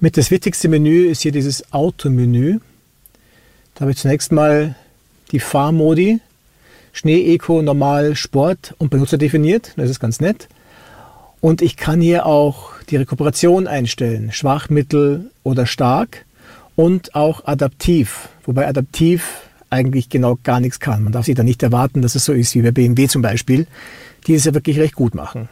Mit 0.00 0.16
das 0.16 0.30
wichtigste 0.30 0.68
Menü 0.68 1.08
ist 1.08 1.22
hier 1.22 1.32
dieses 1.32 1.72
Auto-Menü. 1.72 2.60
Da 3.74 3.80
habe 3.80 3.90
ich 3.90 3.96
zunächst 3.96 4.30
mal 4.30 4.76
die 5.32 5.40
Fahrmodi, 5.40 6.20
Schnee, 6.92 7.34
Eco, 7.34 7.62
Normal, 7.62 8.14
Sport 8.14 8.76
und 8.78 8.90
Benutzer 8.90 9.18
definiert. 9.18 9.72
Das 9.76 9.90
ist 9.90 9.98
ganz 9.98 10.20
nett. 10.20 10.48
Und 11.40 11.62
ich 11.62 11.76
kann 11.76 12.00
hier 12.00 12.26
auch 12.26 12.74
die 12.90 12.96
Rekuperation 12.96 13.66
einstellen, 13.66 14.30
schwach, 14.30 14.68
mittel 14.68 15.32
oder 15.42 15.66
stark 15.66 16.24
und 16.76 17.16
auch 17.16 17.46
adaptiv. 17.46 18.28
Wobei 18.44 18.68
adaptiv 18.68 19.40
eigentlich 19.68 20.08
genau 20.10 20.38
gar 20.44 20.60
nichts 20.60 20.78
kann. 20.78 21.02
Man 21.02 21.12
darf 21.12 21.26
sich 21.26 21.34
da 21.34 21.42
nicht 21.42 21.64
erwarten, 21.64 22.02
dass 22.02 22.14
es 22.14 22.24
so 22.24 22.32
ist 22.32 22.54
wie 22.54 22.62
bei 22.62 22.70
BMW 22.70 23.08
zum 23.08 23.22
Beispiel, 23.22 23.66
die 24.28 24.34
es 24.34 24.44
ja 24.44 24.54
wirklich 24.54 24.78
recht 24.78 24.94
gut 24.94 25.16
machen. 25.16 25.48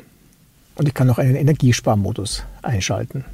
Und 0.76 0.86
ich 0.86 0.94
kann 0.94 1.10
auch 1.10 1.18
einen 1.18 1.34
Energiesparmodus 1.34 2.44
einschalten. 2.62 3.24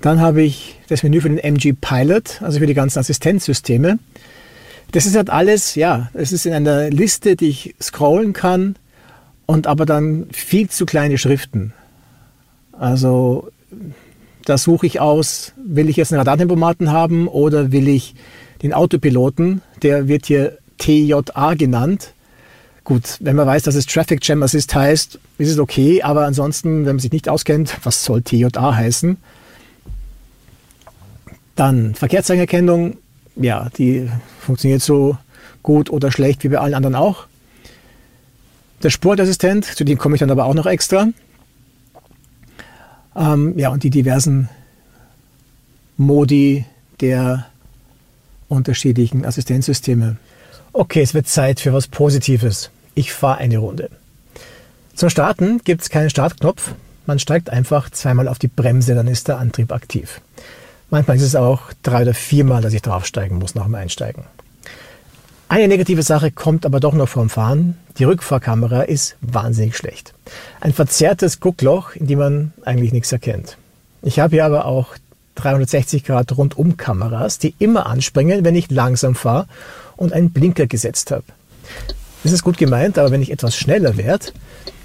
Dann 0.00 0.20
habe 0.20 0.42
ich 0.42 0.78
das 0.88 1.02
Menü 1.02 1.20
für 1.20 1.28
den 1.28 1.38
MG 1.38 1.72
Pilot, 1.72 2.40
also 2.42 2.58
für 2.60 2.66
die 2.66 2.74
ganzen 2.74 2.98
Assistenzsysteme. 2.98 3.98
Das 4.92 5.06
ist 5.06 5.16
halt 5.16 5.28
alles, 5.28 5.74
ja, 5.74 6.10
es 6.14 6.32
ist 6.32 6.46
in 6.46 6.52
einer 6.52 6.88
Liste, 6.90 7.36
die 7.36 7.48
ich 7.48 7.74
scrollen 7.82 8.32
kann 8.32 8.76
und 9.46 9.66
aber 9.66 9.86
dann 9.86 10.28
viel 10.32 10.68
zu 10.70 10.86
kleine 10.86 11.18
Schriften. 11.18 11.72
Also 12.72 13.50
da 14.44 14.56
suche 14.56 14.86
ich 14.86 15.00
aus, 15.00 15.52
will 15.56 15.88
ich 15.88 15.96
jetzt 15.96 16.12
einen 16.12 16.20
Radartempomaten 16.20 16.90
haben 16.90 17.28
oder 17.28 17.72
will 17.72 17.88
ich 17.88 18.14
den 18.62 18.72
Autopiloten, 18.72 19.62
der 19.82 20.08
wird 20.08 20.26
hier 20.26 20.58
TJA 20.78 21.54
genannt. 21.54 22.14
Gut, 22.84 23.18
wenn 23.20 23.36
man 23.36 23.46
weiß, 23.46 23.64
dass 23.64 23.74
es 23.74 23.84
Traffic 23.84 24.26
Jam 24.26 24.42
Assist 24.42 24.74
heißt, 24.74 25.18
ist 25.36 25.50
es 25.50 25.58
okay, 25.58 26.02
aber 26.02 26.24
ansonsten, 26.24 26.86
wenn 26.86 26.96
man 26.96 26.98
sich 26.98 27.12
nicht 27.12 27.28
auskennt, 27.28 27.76
was 27.82 28.04
soll 28.04 28.22
TJA 28.22 28.74
heißen? 28.74 29.18
Dann 31.58 31.96
Verkehrszeichenerkennung, 31.96 32.98
ja, 33.34 33.68
die 33.76 34.08
funktioniert 34.38 34.80
so 34.80 35.18
gut 35.64 35.90
oder 35.90 36.12
schlecht 36.12 36.44
wie 36.44 36.50
bei 36.50 36.58
allen 36.58 36.74
anderen 36.74 36.94
auch. 36.94 37.26
Der 38.84 38.90
Sportassistent, 38.90 39.64
zu 39.64 39.82
dem 39.82 39.98
komme 39.98 40.14
ich 40.14 40.20
dann 40.20 40.30
aber 40.30 40.44
auch 40.44 40.54
noch 40.54 40.66
extra. 40.66 41.08
Ähm, 43.16 43.58
ja, 43.58 43.70
und 43.70 43.82
die 43.82 43.90
diversen 43.90 44.48
Modi 45.96 46.64
der 47.00 47.46
unterschiedlichen 48.48 49.26
Assistenzsysteme. 49.26 50.16
Okay, 50.72 51.02
es 51.02 51.12
wird 51.12 51.26
Zeit 51.26 51.58
für 51.58 51.72
was 51.72 51.88
Positives. 51.88 52.70
Ich 52.94 53.12
fahre 53.12 53.38
eine 53.38 53.58
Runde. 53.58 53.90
Zum 54.94 55.10
Starten 55.10 55.60
gibt 55.64 55.82
es 55.82 55.90
keinen 55.90 56.08
Startknopf. 56.08 56.74
Man 57.06 57.18
steigt 57.18 57.50
einfach 57.50 57.90
zweimal 57.90 58.28
auf 58.28 58.38
die 58.38 58.46
Bremse, 58.46 58.94
dann 58.94 59.08
ist 59.08 59.26
der 59.26 59.38
Antrieb 59.38 59.72
aktiv. 59.72 60.20
Manchmal 60.90 61.16
ist 61.18 61.22
es 61.22 61.36
auch 61.36 61.72
drei 61.82 62.02
oder 62.02 62.14
viermal, 62.14 62.62
dass 62.62 62.72
ich 62.72 62.82
draufsteigen 62.82 63.38
muss 63.38 63.54
nach 63.54 63.64
dem 63.64 63.74
Einsteigen. 63.74 64.24
Eine 65.50 65.68
negative 65.68 66.02
Sache 66.02 66.30
kommt 66.30 66.66
aber 66.66 66.80
doch 66.80 66.92
noch 66.94 67.08
vorm 67.08 67.30
Fahren. 67.30 67.78
Die 67.98 68.04
Rückfahrkamera 68.04 68.82
ist 68.82 69.16
wahnsinnig 69.20 69.76
schlecht. 69.76 70.14
Ein 70.60 70.72
verzerrtes 70.72 71.40
Guckloch, 71.40 71.94
in 71.94 72.06
dem 72.06 72.18
man 72.18 72.52
eigentlich 72.64 72.92
nichts 72.92 73.12
erkennt. 73.12 73.56
Ich 74.02 74.18
habe 74.18 74.36
hier 74.36 74.44
aber 74.44 74.66
auch 74.66 74.94
360 75.36 76.04
Grad 76.04 76.36
Rundum-Kameras, 76.36 77.38
die 77.38 77.54
immer 77.58 77.86
anspringen, 77.86 78.44
wenn 78.44 78.54
ich 78.54 78.70
langsam 78.70 79.14
fahre 79.14 79.46
und 79.96 80.12
einen 80.12 80.30
Blinker 80.30 80.66
gesetzt 80.66 81.10
habe. 81.10 81.24
Das 82.22 82.32
ist 82.32 82.42
gut 82.42 82.58
gemeint, 82.58 82.98
aber 82.98 83.10
wenn 83.10 83.22
ich 83.22 83.30
etwas 83.30 83.56
schneller 83.56 83.96
werde, 83.96 84.26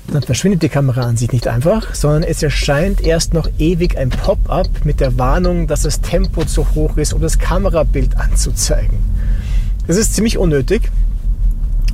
dann 0.08 0.24
verschwindet 0.24 0.62
die 0.62 0.70
Kamera 0.70 1.02
an 1.02 1.18
sich 1.18 1.32
nicht 1.32 1.48
einfach, 1.48 1.96
sondern 1.96 2.24
es 2.24 2.44
erscheint 2.44 3.02
erst 3.02 3.34
noch 3.34 3.50
ewig 3.58 3.98
ein 3.98 4.10
Pop-up 4.10 4.68
mit 4.84 5.00
der 5.00 5.18
Warnung, 5.18 5.68
dass 5.68 5.84
das 5.84 6.02
Tempo 6.02 6.46
zu 6.46 6.76
hoch 6.76 6.98
ist, 6.98 7.14
um 7.14 7.22
das 7.22 7.40
Kamerabild 7.40 8.18
anzuzeigen. 8.18 8.98
Das 9.88 9.98
ist 9.98 10.14
ziemlich 10.14 10.38
unnötig 10.38 10.92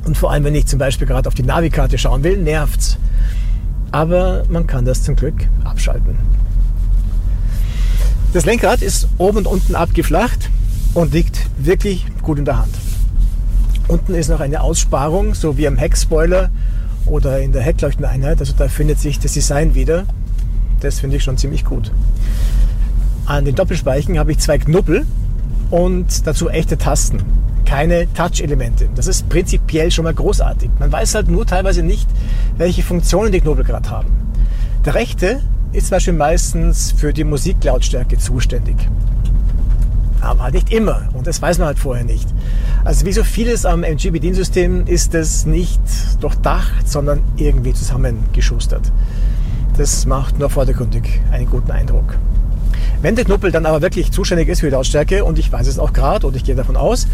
und 0.04 0.16
vor 0.16 0.32
allem, 0.32 0.44
wenn 0.44 0.54
ich 0.54 0.66
zum 0.66 0.78
Beispiel 0.78 1.06
gerade 1.06 1.28
auf 1.28 1.34
die 1.34 1.42
Navikarte 1.42 1.98
schauen 1.98 2.24
will, 2.24 2.36
nervt's. 2.36 2.96
Aber 3.92 4.44
man 4.48 4.66
kann 4.66 4.84
das 4.84 5.02
zum 5.02 5.16
Glück 5.16 5.34
abschalten. 5.64 6.18
Das 8.32 8.44
Lenkrad 8.44 8.82
ist 8.82 9.08
oben 9.18 9.38
und 9.38 9.46
unten 9.46 9.74
abgeflacht 9.74 10.50
und 10.94 11.12
liegt 11.12 11.40
wirklich 11.58 12.06
gut 12.22 12.38
in 12.38 12.44
der 12.44 12.58
Hand. 12.58 12.74
Unten 13.88 14.14
ist 14.14 14.28
noch 14.28 14.38
eine 14.38 14.60
Aussparung, 14.60 15.34
so 15.34 15.56
wie 15.56 15.66
am 15.66 15.76
Heckspoiler 15.76 16.50
oder 17.06 17.40
in 17.40 17.52
der 17.52 17.62
Heckleuchteneinheit. 17.62 18.40
Also 18.40 18.54
da 18.56 18.68
findet 18.68 18.98
sich 18.98 19.18
das 19.18 19.32
Design 19.32 19.74
wieder. 19.74 20.04
Das 20.80 21.00
finde 21.00 21.16
ich 21.16 21.24
schon 21.24 21.36
ziemlich 21.36 21.64
gut. 21.64 21.92
An 23.26 23.44
den 23.44 23.54
Doppelspeichen 23.54 24.18
habe 24.18 24.32
ich 24.32 24.38
zwei 24.38 24.58
Knubbel 24.58 25.06
und 25.70 26.26
dazu 26.26 26.48
echte 26.48 26.78
Tasten. 26.78 27.22
Keine 27.64 28.12
Touch-Elemente. 28.14 28.88
Das 28.94 29.06
ist 29.06 29.28
prinzipiell 29.28 29.90
schon 29.90 30.04
mal 30.04 30.14
großartig. 30.14 30.70
Man 30.78 30.90
weiß 30.90 31.14
halt 31.14 31.28
nur 31.28 31.46
teilweise 31.46 31.82
nicht, 31.82 32.08
welche 32.56 32.82
Funktionen 32.82 33.30
die 33.30 33.40
Knubbel 33.40 33.64
gerade 33.64 33.88
haben. 33.90 34.08
Der 34.84 34.94
rechte 34.94 35.40
ist 35.72 35.88
zum 35.88 35.96
Beispiel 35.96 36.14
meistens 36.14 36.92
für 36.92 37.12
die 37.12 37.22
Musiklautstärke 37.22 38.18
zuständig 38.18 38.76
aber 40.20 40.44
halt 40.44 40.54
nicht 40.54 40.72
immer. 40.72 41.08
Und 41.12 41.26
das 41.26 41.40
weiß 41.40 41.58
man 41.58 41.68
halt 41.68 41.78
vorher 41.78 42.04
nicht. 42.04 42.28
Also 42.84 43.06
wie 43.06 43.12
so 43.12 43.24
vieles 43.24 43.66
am 43.66 43.82
MG-Bediensystem 43.84 44.86
ist 44.86 45.14
es 45.14 45.46
nicht 45.46 45.80
durchdacht, 46.20 46.88
sondern 46.88 47.20
irgendwie 47.36 47.72
zusammengeschustert. 47.74 48.92
Das 49.76 50.06
macht 50.06 50.38
nur 50.38 50.50
vordergründig 50.50 51.20
einen 51.30 51.48
guten 51.48 51.70
Eindruck. 51.70 52.16
Wenn 53.02 53.16
der 53.16 53.24
Knuppel 53.24 53.50
dann 53.50 53.64
aber 53.64 53.80
wirklich 53.80 54.12
zuständig 54.12 54.48
ist 54.48 54.60
für 54.60 54.66
die 54.66 54.72
Lautstärke 54.72 55.24
und 55.24 55.38
ich 55.38 55.50
weiß 55.50 55.66
es 55.66 55.78
auch 55.78 55.94
gerade 55.94 56.26
und 56.26 56.36
ich 56.36 56.44
gehe 56.44 56.54
davon 56.54 56.76
aus, 56.76 57.06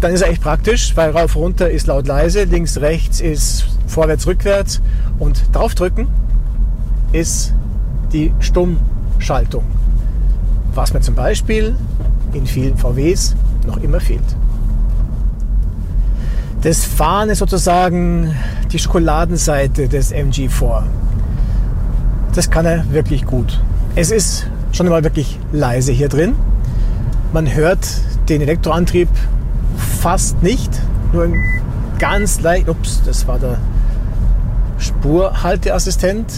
dann 0.00 0.12
ist 0.12 0.22
er 0.22 0.30
echt 0.30 0.40
praktisch, 0.40 0.96
weil 0.96 1.10
rauf 1.10 1.36
runter 1.36 1.70
ist 1.70 1.86
laut 1.86 2.06
leise, 2.06 2.44
links 2.44 2.80
rechts 2.80 3.20
ist 3.20 3.66
vorwärts 3.86 4.26
rückwärts 4.26 4.80
und 5.18 5.42
draufdrücken 5.52 6.08
ist 7.12 7.52
die 8.12 8.32
Stummschaltung. 8.40 9.64
Was 10.74 10.94
mir 10.94 11.00
zum 11.00 11.14
Beispiel 11.14 11.76
in 12.34 12.46
vielen 12.46 12.76
VWs 12.76 13.34
noch 13.66 13.78
immer 13.78 14.00
fehlt. 14.00 14.22
Das 16.62 16.84
Fahren 16.84 17.28
ist 17.28 17.38
sozusagen 17.38 18.34
die 18.72 18.78
Schokoladenseite 18.78 19.88
des 19.88 20.14
MG4. 20.14 20.82
Das 22.34 22.50
kann 22.50 22.64
er 22.64 22.90
wirklich 22.90 23.26
gut. 23.26 23.60
Es 23.94 24.10
ist 24.10 24.46
schon 24.72 24.86
einmal 24.86 25.04
wirklich 25.04 25.38
leise 25.52 25.92
hier 25.92 26.08
drin. 26.08 26.34
Man 27.32 27.52
hört 27.52 27.86
den 28.28 28.40
Elektroantrieb 28.40 29.08
fast 29.76 30.42
nicht, 30.42 30.70
nur 31.12 31.28
ganz 31.98 32.40
leicht. 32.40 32.68
Ups, 32.68 33.02
das 33.04 33.26
war 33.28 33.38
der 33.38 33.58
Spurhalteassistent. 34.78 36.32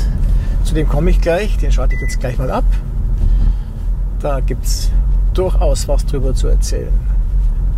Zu 0.65 0.75
dem 0.75 0.89
komme 0.89 1.11
ich 1.11 1.21
gleich. 1.21 1.57
Den 1.59 1.71
schalte 1.71 1.95
ich 1.95 2.01
jetzt 2.01 2.19
gleich 2.19 2.37
mal 2.37 2.51
ab. 2.51 2.65
Da 4.21 4.41
gibt 4.41 4.65
es 4.65 4.91
durchaus 5.39 5.87
was 5.89 6.05
drüber 6.07 6.35
zu 6.35 6.49
erzählen. 6.49 6.93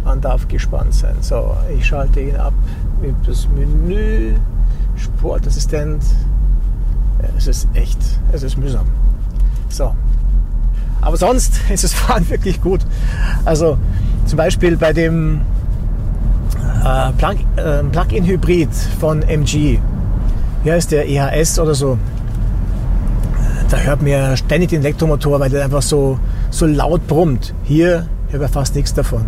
Man 0.04 0.20
darf 0.20 0.48
gespannt 0.48 0.94
sein. 0.94 1.16
So, 1.20 1.56
ich 1.76 1.86
schalte 1.86 2.20
ihn 2.20 2.36
ab 2.36 2.54
mit 3.00 3.14
das 3.26 3.48
Menü, 3.48 4.34
Sportassistent. 4.96 6.02
Ja, 7.22 7.28
es 7.36 7.46
ist 7.46 7.68
echt, 7.74 7.98
es 8.32 8.42
ist 8.42 8.56
mühsam. 8.56 8.86
So, 9.68 9.94
aber 11.00 11.16
sonst 11.16 11.60
ist 11.70 11.84
das 11.84 11.92
Fahren 11.92 12.28
wirklich 12.28 12.60
gut. 12.60 12.80
Also 13.44 13.78
zum 14.26 14.36
Beispiel 14.36 14.76
bei 14.76 14.92
dem 14.92 15.40
äh, 16.84 17.10
äh, 17.10 17.84
Plug-in-Hybrid 17.84 18.70
von 19.00 19.22
MG, 19.22 19.78
hier 20.62 20.76
ist 20.76 20.92
der 20.92 21.08
EHS 21.08 21.58
oder 21.58 21.74
so, 21.74 21.98
da 23.70 23.76
hört 23.78 24.02
mir 24.02 24.36
ständig 24.36 24.70
den 24.70 24.80
Elektromotor, 24.80 25.40
weil 25.40 25.50
der 25.50 25.64
einfach 25.64 25.82
so, 25.82 26.18
so 26.50 26.66
laut 26.66 27.06
brummt. 27.06 27.54
Hier 27.64 28.06
hört 28.30 28.42
man 28.42 28.50
fast 28.50 28.74
nichts 28.74 28.94
davon. 28.94 29.24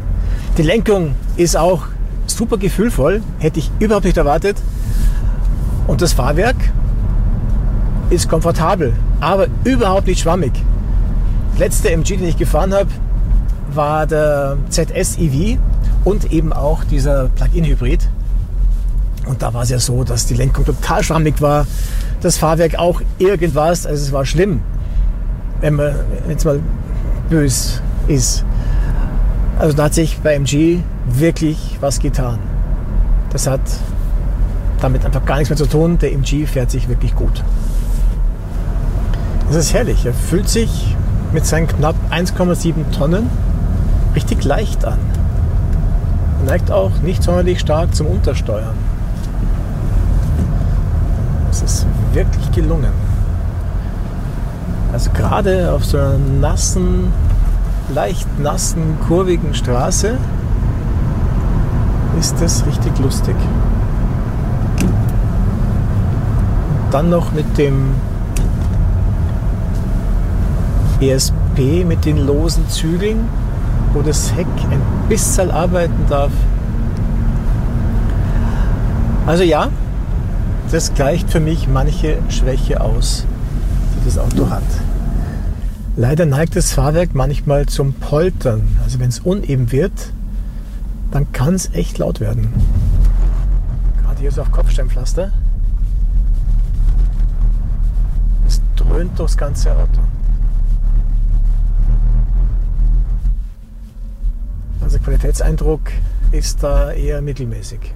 Die 0.58 0.62
Lenkung 0.62 1.14
ist 1.36 1.56
auch 1.56 1.82
super 2.26 2.58
gefühlvoll, 2.58 3.22
hätte 3.38 3.58
ich 3.58 3.70
überhaupt 3.78 4.04
nicht 4.04 4.16
erwartet. 4.16 4.56
Und 5.86 6.02
das 6.02 6.12
Fahrwerk 6.12 6.56
ist 8.10 8.28
komfortabel, 8.28 8.92
aber 9.20 9.46
überhaupt 9.64 10.06
nicht 10.06 10.20
schwammig 10.20 10.52
letzte 11.60 11.90
MG, 11.90 12.16
den 12.16 12.26
ich 12.26 12.38
gefahren 12.38 12.72
habe, 12.72 12.88
war 13.72 14.06
der 14.06 14.56
ZS 14.70 15.18
EV 15.18 15.58
und 16.04 16.32
eben 16.32 16.54
auch 16.54 16.84
dieser 16.84 17.28
Plug-in-Hybrid. 17.28 18.08
Und 19.26 19.42
da 19.42 19.52
war 19.52 19.62
es 19.62 19.68
ja 19.68 19.78
so, 19.78 20.02
dass 20.02 20.24
die 20.24 20.34
Lenkung 20.34 20.64
total 20.64 21.02
schwammig 21.02 21.40
war, 21.42 21.66
das 22.22 22.38
Fahrwerk 22.38 22.78
auch 22.78 23.02
irgendwas, 23.18 23.86
also 23.86 24.02
es 24.02 24.10
war 24.10 24.24
schlimm, 24.24 24.60
wenn 25.60 25.74
man 25.74 25.94
jetzt 26.28 26.46
mal 26.46 26.60
bös 27.30 27.80
ist. 28.08 28.44
Also 29.58 29.74
da 29.74 29.84
hat 29.84 29.94
sich 29.94 30.18
bei 30.18 30.34
MG 30.34 30.80
wirklich 31.06 31.78
was 31.80 32.00
getan. 32.00 32.38
Das 33.32 33.46
hat 33.46 33.60
damit 34.80 35.04
einfach 35.06 35.24
gar 35.24 35.36
nichts 35.36 35.48
mehr 35.48 35.56
zu 35.56 35.66
tun. 35.66 35.98
Der 35.98 36.12
MG 36.12 36.46
fährt 36.46 36.70
sich 36.70 36.88
wirklich 36.88 37.14
gut. 37.14 37.42
Das 39.46 39.56
ist 39.56 39.72
herrlich. 39.72 40.04
Er 40.04 40.12
fühlt 40.12 40.48
sich 40.48 40.96
mit 41.32 41.46
seinen 41.46 41.68
knapp 41.68 41.94
1,7 42.10 42.90
Tonnen 42.96 43.28
richtig 44.14 44.44
leicht 44.44 44.84
an. 44.84 44.98
Er 46.40 46.46
neigt 46.46 46.70
auch 46.70 46.90
nicht 47.02 47.22
sonderlich 47.22 47.60
stark 47.60 47.94
zum 47.94 48.06
Untersteuern. 48.08 48.74
Es 51.50 51.62
ist 51.62 51.86
wirklich 52.12 52.50
gelungen. 52.50 53.09
Also 54.92 55.10
gerade 55.12 55.72
auf 55.72 55.84
so 55.84 55.98
einer 55.98 56.18
nassen, 56.40 57.12
leicht 57.94 58.26
nassen, 58.38 58.98
kurvigen 59.06 59.54
Straße 59.54 60.16
ist 62.18 62.40
das 62.40 62.66
richtig 62.66 62.98
lustig. 62.98 63.36
Und 66.84 66.94
dann 66.94 67.08
noch 67.08 67.32
mit 67.32 67.56
dem 67.56 67.94
ESP 71.00 71.84
mit 71.86 72.04
den 72.04 72.18
losen 72.26 72.68
Zügeln, 72.68 73.28
wo 73.92 74.02
das 74.02 74.34
Heck 74.34 74.46
ein 74.70 74.82
bisschen 75.08 75.50
arbeiten 75.50 76.06
darf. 76.08 76.32
Also 79.26 79.42
ja, 79.42 79.68
das 80.70 80.92
gleicht 80.94 81.30
für 81.30 81.40
mich 81.40 81.68
manche 81.68 82.18
Schwäche 82.28 82.80
aus, 82.80 83.26
das 84.04 84.18
Auto 84.18 84.48
hat. 84.48 84.62
Leider 85.96 86.24
neigt 86.24 86.56
das 86.56 86.72
Fahrwerk 86.72 87.14
manchmal 87.14 87.66
zum 87.66 87.92
Poltern. 87.92 88.78
Also 88.84 89.00
wenn 89.00 89.08
es 89.08 89.20
uneben 89.20 89.72
wird, 89.72 90.12
dann 91.10 91.30
kann 91.32 91.54
es 91.54 91.74
echt 91.74 91.98
laut 91.98 92.20
werden. 92.20 92.52
Gerade 94.02 94.20
hier 94.20 94.32
so 94.32 94.42
auf 94.42 94.52
Kopfsteinpflaster. 94.52 95.32
Es 98.46 98.60
dröhnt 98.76 99.18
durchs 99.18 99.36
ganze 99.36 99.72
Auto. 99.72 100.00
Also 104.80 104.98
Qualitätseindruck 104.98 105.82
ist 106.32 106.62
da 106.62 106.92
eher 106.92 107.20
mittelmäßig. 107.20 107.94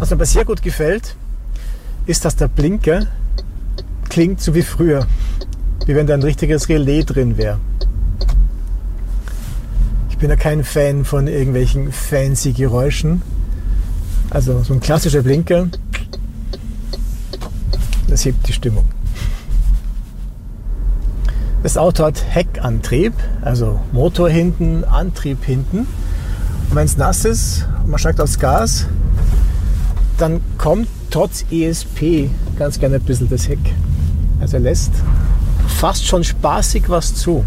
Was 0.00 0.08
mir 0.08 0.16
aber 0.16 0.24
sehr 0.24 0.46
gut 0.46 0.62
gefällt, 0.62 1.14
ist, 2.06 2.24
dass 2.24 2.34
der 2.34 2.48
Blinker 2.48 3.06
klingt 4.08 4.40
so 4.40 4.54
wie 4.54 4.62
früher, 4.62 5.06
wie 5.84 5.94
wenn 5.94 6.06
da 6.06 6.14
ein 6.14 6.22
richtiges 6.22 6.70
Relais 6.70 7.04
drin 7.04 7.36
wäre. 7.36 7.60
Ich 10.08 10.16
bin 10.16 10.30
ja 10.30 10.36
kein 10.36 10.64
Fan 10.64 11.04
von 11.04 11.28
irgendwelchen 11.28 11.92
fancy 11.92 12.52
Geräuschen. 12.52 13.20
Also 14.30 14.62
so 14.62 14.72
ein 14.72 14.80
klassischer 14.80 15.22
Blinker, 15.22 15.68
das 18.08 18.24
hebt 18.24 18.48
die 18.48 18.54
Stimmung. 18.54 18.86
Das 21.62 21.76
Auto 21.76 22.04
hat 22.04 22.24
Heckantrieb, 22.26 23.12
also 23.42 23.80
Motor 23.92 24.30
hinten, 24.30 24.84
Antrieb 24.84 25.44
hinten. 25.44 25.80
Und 26.70 26.76
wenn 26.76 26.86
es 26.86 26.96
nass 26.96 27.26
ist 27.26 27.68
und 27.82 27.90
man 27.90 27.98
steigt 27.98 28.18
aufs 28.18 28.38
Gas, 28.38 28.86
dann 30.20 30.40
kommt 30.58 30.88
trotz 31.10 31.44
ESP 31.50 32.28
ganz 32.58 32.78
gerne 32.78 32.96
ein 32.96 33.02
bisschen 33.02 33.28
das 33.30 33.48
Heck. 33.48 33.58
Also 34.40 34.56
er 34.56 34.60
lässt 34.60 34.92
fast 35.66 36.06
schon 36.06 36.24
spaßig 36.24 36.88
was 36.88 37.14
zu. 37.14 37.44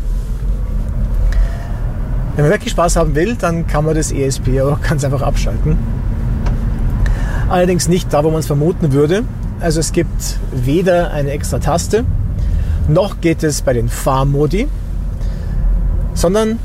Wenn 2.35 2.45
man 2.45 2.51
wirklich 2.51 2.71
Spaß 2.71 2.95
haben 2.95 3.13
will, 3.13 3.35
dann 3.35 3.67
kann 3.67 3.85
man 3.85 3.95
das 3.95 4.11
ESP 4.11 4.59
auch 4.61 4.81
ganz 4.81 5.03
einfach 5.03 5.21
abschalten. 5.21 5.77
Allerdings 7.47 7.87
nicht 7.87 8.11
da, 8.11 8.23
wo 8.23 8.31
man 8.31 8.39
es 8.39 8.47
vermuten 8.47 8.91
würde. 8.91 9.23
Also 9.59 9.79
es 9.79 9.91
gibt 9.91 10.39
weder 10.51 11.11
eine 11.11 11.29
extra 11.29 11.59
Taste, 11.59 12.03
noch 12.87 13.21
geht 13.21 13.43
es 13.43 13.61
bei 13.61 13.73
den 13.73 13.87
Fahrmodi, 13.87 14.67
sondern 16.15 16.59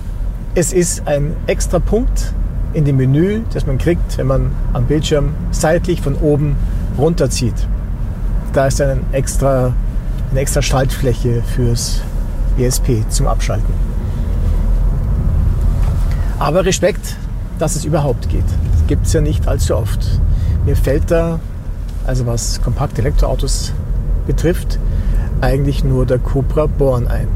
es 0.54 0.72
ist 0.72 1.06
ein 1.06 1.36
extra 1.46 1.78
Punkt 1.78 2.32
in 2.72 2.85
dem 2.85 2.96
Menü, 2.96 3.42
das 3.52 3.66
man 3.66 3.78
kriegt, 3.78 4.18
wenn 4.18 4.26
man 4.26 4.50
am 4.72 4.85
Bildschirm 4.85 5.31
seitlich 5.50 6.00
von 6.00 6.16
oben 6.16 6.57
runterzieht. 6.96 7.54
Da 8.52 8.66
ist 8.66 8.81
ein 8.81 9.00
extra, 9.12 9.72
eine 10.31 10.40
extra 10.40 10.62
Schaltfläche 10.62 11.42
fürs 11.54 12.02
ESP 12.59 13.09
zum 13.09 13.26
Abschalten. 13.26 13.72
Aber 16.38 16.64
Respekt, 16.64 17.16
dass 17.59 17.76
es 17.76 17.85
überhaupt 17.85 18.28
geht. 18.28 18.44
Das 18.72 18.87
gibt 18.87 19.07
es 19.07 19.12
ja 19.12 19.20
nicht 19.20 19.48
allzu 19.48 19.76
oft. 19.76 20.20
Mir 20.64 20.76
fällt 20.76 21.11
da, 21.11 21.40
also 22.07 22.26
was 22.26 22.61
kompakte 22.62 23.00
Elektroautos 23.00 23.72
betrifft, 24.26 24.78
eigentlich 25.40 25.85
nur 25.85 26.07
der 26.07 26.18
Cupra 26.18 26.66
Born 26.66 27.09
ein. 27.09 27.28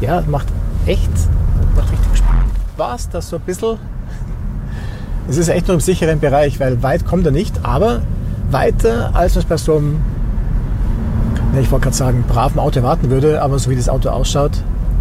Ja, 0.00 0.22
macht 0.26 0.48
echt, 0.86 1.10
Spaß, 2.80 3.10
das 3.10 3.28
so 3.28 3.36
ein 3.36 3.42
bisschen. 3.42 3.76
Es 5.28 5.36
ist 5.36 5.48
echt 5.48 5.68
nur 5.68 5.74
im 5.74 5.80
sicheren 5.80 6.18
Bereich, 6.18 6.60
weil 6.60 6.82
weit 6.82 7.04
kommt 7.04 7.26
er 7.26 7.30
nicht, 7.30 7.62
aber 7.62 8.00
weiter, 8.50 9.10
als 9.12 9.36
es 9.36 9.44
bei 9.44 9.58
so 9.58 9.76
einem, 9.76 10.00
ich 11.60 11.70
wollte 11.70 11.84
gerade 11.84 11.96
sagen, 11.96 12.24
braven 12.26 12.58
Auto 12.58 12.78
erwarten 12.78 13.10
würde, 13.10 13.42
aber 13.42 13.58
so 13.58 13.68
wie 13.68 13.76
das 13.76 13.90
Auto 13.90 14.08
ausschaut, 14.08 14.52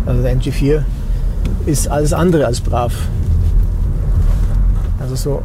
also 0.05 0.21
der 0.21 0.35
MG4, 0.35 0.83
ist 1.67 1.87
alles 1.87 2.11
andere 2.11 2.47
als 2.47 2.59
brav. 2.59 2.91
Also 4.99 5.15
so 5.15 5.41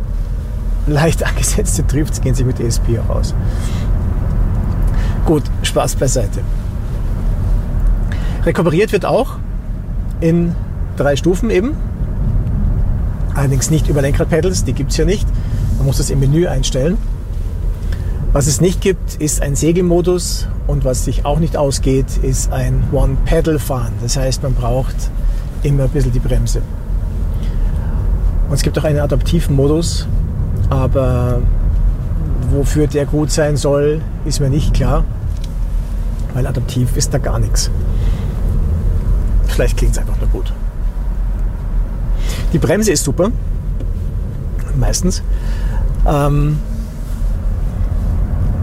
leicht 0.88 1.24
angesetzte 1.28 1.84
Drifts 1.84 2.20
gehen 2.20 2.34
sich 2.34 2.44
mit 2.44 2.58
ESP 2.58 2.98
auch 2.98 3.14
aus. 3.14 3.32
Gut, 5.24 5.44
Spaß 5.62 5.94
beiseite. 5.94 6.40
Rekuperiert 8.44 8.90
wird 8.90 9.06
auch 9.06 9.36
in 10.20 10.56
drei 10.96 11.14
Stufen 11.14 11.50
eben. 11.50 11.76
Allerdings 13.34 13.70
nicht 13.70 13.88
über 13.88 14.00
Lenkradpedals, 14.00 14.64
die 14.64 14.72
gibt 14.72 14.92
es 14.92 14.96
ja 14.96 15.04
nicht. 15.04 15.26
Man 15.76 15.86
muss 15.86 15.98
das 15.98 16.10
im 16.10 16.20
Menü 16.20 16.46
einstellen. 16.46 16.96
Was 18.32 18.46
es 18.46 18.60
nicht 18.60 18.80
gibt, 18.80 19.16
ist 19.16 19.42
ein 19.42 19.54
Segelmodus 19.54 20.48
und 20.66 20.84
was 20.84 21.04
sich 21.04 21.24
auch 21.24 21.38
nicht 21.38 21.56
ausgeht, 21.56 22.06
ist 22.22 22.52
ein 22.52 22.82
One-Pedal-Fahren. 22.92 23.92
Das 24.02 24.16
heißt, 24.16 24.42
man 24.42 24.54
braucht 24.54 24.96
immer 25.62 25.84
ein 25.84 25.90
bisschen 25.90 26.12
die 26.12 26.18
Bremse. 26.18 26.62
Und 28.48 28.54
es 28.54 28.62
gibt 28.62 28.78
auch 28.78 28.84
einen 28.84 28.98
adaptiven 28.98 29.54
Modus, 29.56 30.06
aber 30.68 31.40
wofür 32.50 32.86
der 32.86 33.06
gut 33.06 33.30
sein 33.30 33.56
soll, 33.56 34.00
ist 34.24 34.40
mir 34.40 34.50
nicht 34.50 34.74
klar, 34.74 35.04
weil 36.34 36.46
adaptiv 36.46 36.96
ist 36.96 37.14
da 37.14 37.18
gar 37.18 37.38
nichts. 37.38 37.70
Vielleicht 39.46 39.76
klingt 39.76 39.92
es 39.92 39.98
einfach 39.98 40.18
nur 40.18 40.28
gut. 40.28 40.52
Die 42.54 42.58
Bremse 42.58 42.92
ist 42.92 43.02
super, 43.02 43.32
meistens. 44.78 45.24
Ähm, 46.06 46.56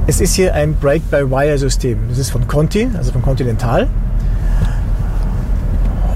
es 0.08 0.22
ist 0.22 0.34
hier 0.34 0.54
ein 0.54 0.76
Brake-by-Wire-System. 0.76 1.98
Das 2.08 2.18
ist 2.18 2.30
von 2.30 2.48
Conti, 2.48 2.88
also 2.98 3.12
von 3.12 3.22
Continental. 3.22 3.90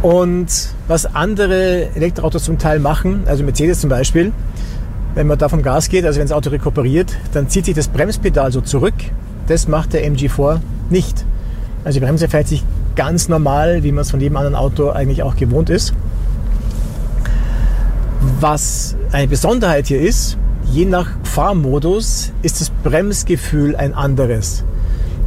Und 0.01 0.69
was 0.87 1.13
andere 1.13 1.89
Elektroautos 1.95 2.45
zum 2.45 2.57
Teil 2.57 2.79
machen, 2.79 3.23
also 3.25 3.43
Mercedes 3.43 3.81
zum 3.81 3.89
Beispiel, 3.89 4.31
wenn 5.13 5.27
man 5.27 5.37
da 5.37 5.49
vom 5.49 5.61
Gas 5.61 5.89
geht, 5.89 6.05
also 6.05 6.17
wenn 6.19 6.27
das 6.27 6.35
Auto 6.37 6.51
rekuperiert, 6.51 7.11
dann 7.33 7.49
zieht 7.49 7.65
sich 7.65 7.75
das 7.75 7.89
Bremspedal 7.89 8.53
so 8.53 8.61
zurück. 8.61 8.93
Das 9.49 9.67
macht 9.67 9.91
der 9.91 10.09
MG4 10.09 10.59
nicht. 10.89 11.25
Also 11.83 11.99
die 11.99 12.05
Bremse 12.05 12.29
fährt 12.29 12.47
sich 12.47 12.63
ganz 12.95 13.27
normal, 13.27 13.83
wie 13.83 13.91
man 13.91 14.03
es 14.03 14.11
von 14.11 14.21
jedem 14.21 14.37
anderen 14.37 14.55
Auto 14.55 14.91
eigentlich 14.91 15.23
auch 15.23 15.35
gewohnt 15.35 15.69
ist. 15.69 15.93
Was 18.39 18.95
eine 19.11 19.27
Besonderheit 19.27 19.87
hier 19.87 20.01
ist, 20.01 20.37
je 20.71 20.85
nach 20.85 21.07
Fahrmodus 21.23 22.31
ist 22.41 22.61
das 22.61 22.69
Bremsgefühl 22.83 23.75
ein 23.75 23.93
anderes. 23.93 24.63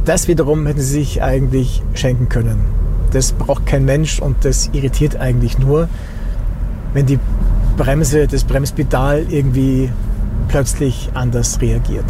Das 0.05 0.27
wiederum 0.27 0.65
hätten 0.65 0.81
sie 0.81 0.93
sich 0.99 1.21
eigentlich 1.21 1.81
schenken 1.93 2.29
können. 2.29 2.61
Das 3.11 3.31
braucht 3.31 3.65
kein 3.65 3.85
Mensch 3.85 4.19
und 4.19 4.45
das 4.45 4.69
irritiert 4.73 5.15
eigentlich 5.17 5.57
nur, 5.57 5.87
wenn 6.93 7.05
die 7.05 7.19
Bremse, 7.77 8.27
das 8.27 8.43
Bremspedal 8.43 9.25
irgendwie 9.29 9.89
plötzlich 10.47 11.09
anders 11.13 11.61
reagiert. 11.61 12.05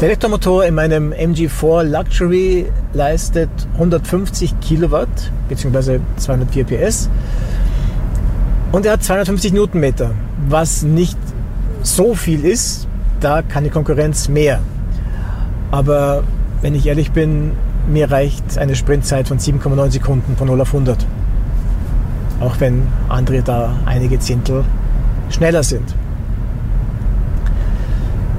Der 0.00 0.08
Elektromotor 0.08 0.64
in 0.64 0.74
meinem 0.74 1.12
MG4 1.12 1.82
Luxury 1.82 2.66
leistet 2.94 3.50
150 3.74 4.58
Kilowatt 4.60 5.08
bzw. 5.48 6.00
204 6.16 6.64
PS 6.64 7.10
und 8.72 8.86
er 8.86 8.92
hat 8.92 9.02
250 9.02 9.52
Newtonmeter, 9.52 10.12
was 10.48 10.82
nicht 10.82 11.18
so 11.82 12.14
viel 12.14 12.44
ist. 12.44 12.86
Da 13.20 13.42
kann 13.42 13.64
die 13.64 13.70
Konkurrenz 13.70 14.28
mehr. 14.28 14.60
Aber 15.70 16.24
wenn 16.62 16.74
ich 16.74 16.86
ehrlich 16.86 17.12
bin, 17.12 17.52
mir 17.88 18.10
reicht 18.10 18.58
eine 18.58 18.76
Sprintzeit 18.76 19.28
von 19.28 19.38
7,9 19.38 19.90
Sekunden 19.90 20.36
von 20.36 20.46
0 20.46 20.60
auf 20.60 20.68
100. 20.68 21.06
Auch 22.40 22.58
wenn 22.60 22.86
andere 23.08 23.42
da 23.42 23.76
einige 23.86 24.18
Zehntel 24.18 24.64
schneller 25.30 25.62
sind. 25.62 25.94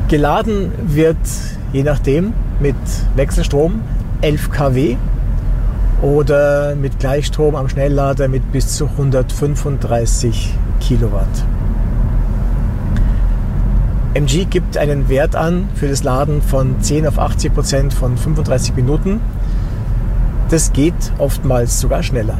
Geladen 0.08 0.72
wird 0.88 1.18
je 1.72 1.84
nachdem 1.84 2.34
mit 2.60 2.76
Wechselstrom 3.16 3.82
11 4.22 4.52
kW 4.52 4.98
oder 6.02 6.76
mit 6.76 7.00
Gleichstrom 7.00 7.56
am 7.56 7.70
Schnelllader 7.70 8.28
mit 8.28 8.52
bis 8.52 8.76
zu 8.76 8.88
135 8.88 10.54
Kilowatt. 10.80 11.28
MG 14.14 14.46
gibt 14.46 14.78
einen 14.78 15.08
Wert 15.08 15.36
an 15.36 15.70
für 15.76 15.88
das 15.88 16.04
Laden 16.04 16.42
von 16.42 16.82
10 16.82 17.08
auf 17.08 17.18
80 17.18 17.54
Prozent 17.54 17.94
von 17.94 18.18
35 18.18 18.76
Minuten. 18.76 19.22
Das 20.50 20.74
geht 20.74 21.14
oftmals 21.18 21.80
sogar 21.80 22.04
schneller. 22.04 22.38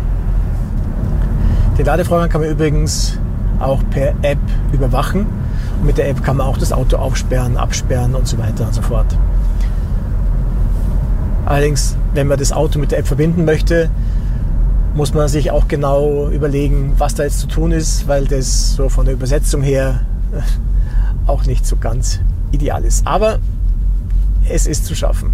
Den 1.78 1.86
Ladevorgang 1.86 2.30
kann 2.30 2.42
man 2.42 2.50
übrigens 2.50 3.18
auch 3.60 3.82
per 3.90 4.14
App 4.22 4.40
überwachen. 4.74 5.26
Und 5.80 5.86
mit 5.86 5.98
der 5.98 6.10
App 6.10 6.24
kann 6.24 6.38
man 6.38 6.48
auch 6.48 6.58
das 6.58 6.74
Auto 6.74 6.98
aufsperren, 6.98 7.56
absperren 7.56 8.16
und 8.16 8.28
so 8.28 8.38
weiter 8.38 8.66
und 8.66 8.74
so 8.74 8.82
fort. 8.82 9.08
Allerdings, 11.52 11.98
wenn 12.14 12.28
man 12.28 12.40
das 12.40 12.54
Auto 12.54 12.80
mit 12.80 12.92
der 12.92 13.00
App 13.00 13.08
verbinden 13.08 13.44
möchte, 13.44 13.90
muss 14.96 15.14
man 15.14 15.28
sich 15.28 15.52
auch 15.52 15.68
genau 15.68 16.30
überlegen, 16.30 16.94
was 16.98 17.14
da 17.16 17.24
jetzt 17.24 17.40
zu 17.42 17.48
tun 17.48 17.74
ist, 17.74 18.08
weil 18.08 18.26
das 18.26 18.74
so 18.74 18.88
von 18.88 19.04
der 19.04 19.16
Übersetzung 19.16 19.62
her 19.62 20.00
auch 21.28 21.46
nicht 21.46 21.66
so 21.66 21.76
ganz 21.76 22.22
ideal 22.54 22.86
ist. 22.86 23.06
Aber 23.06 23.40
es 24.50 24.66
ist 24.66 24.86
zu 24.86 24.96
schaffen. 24.96 25.34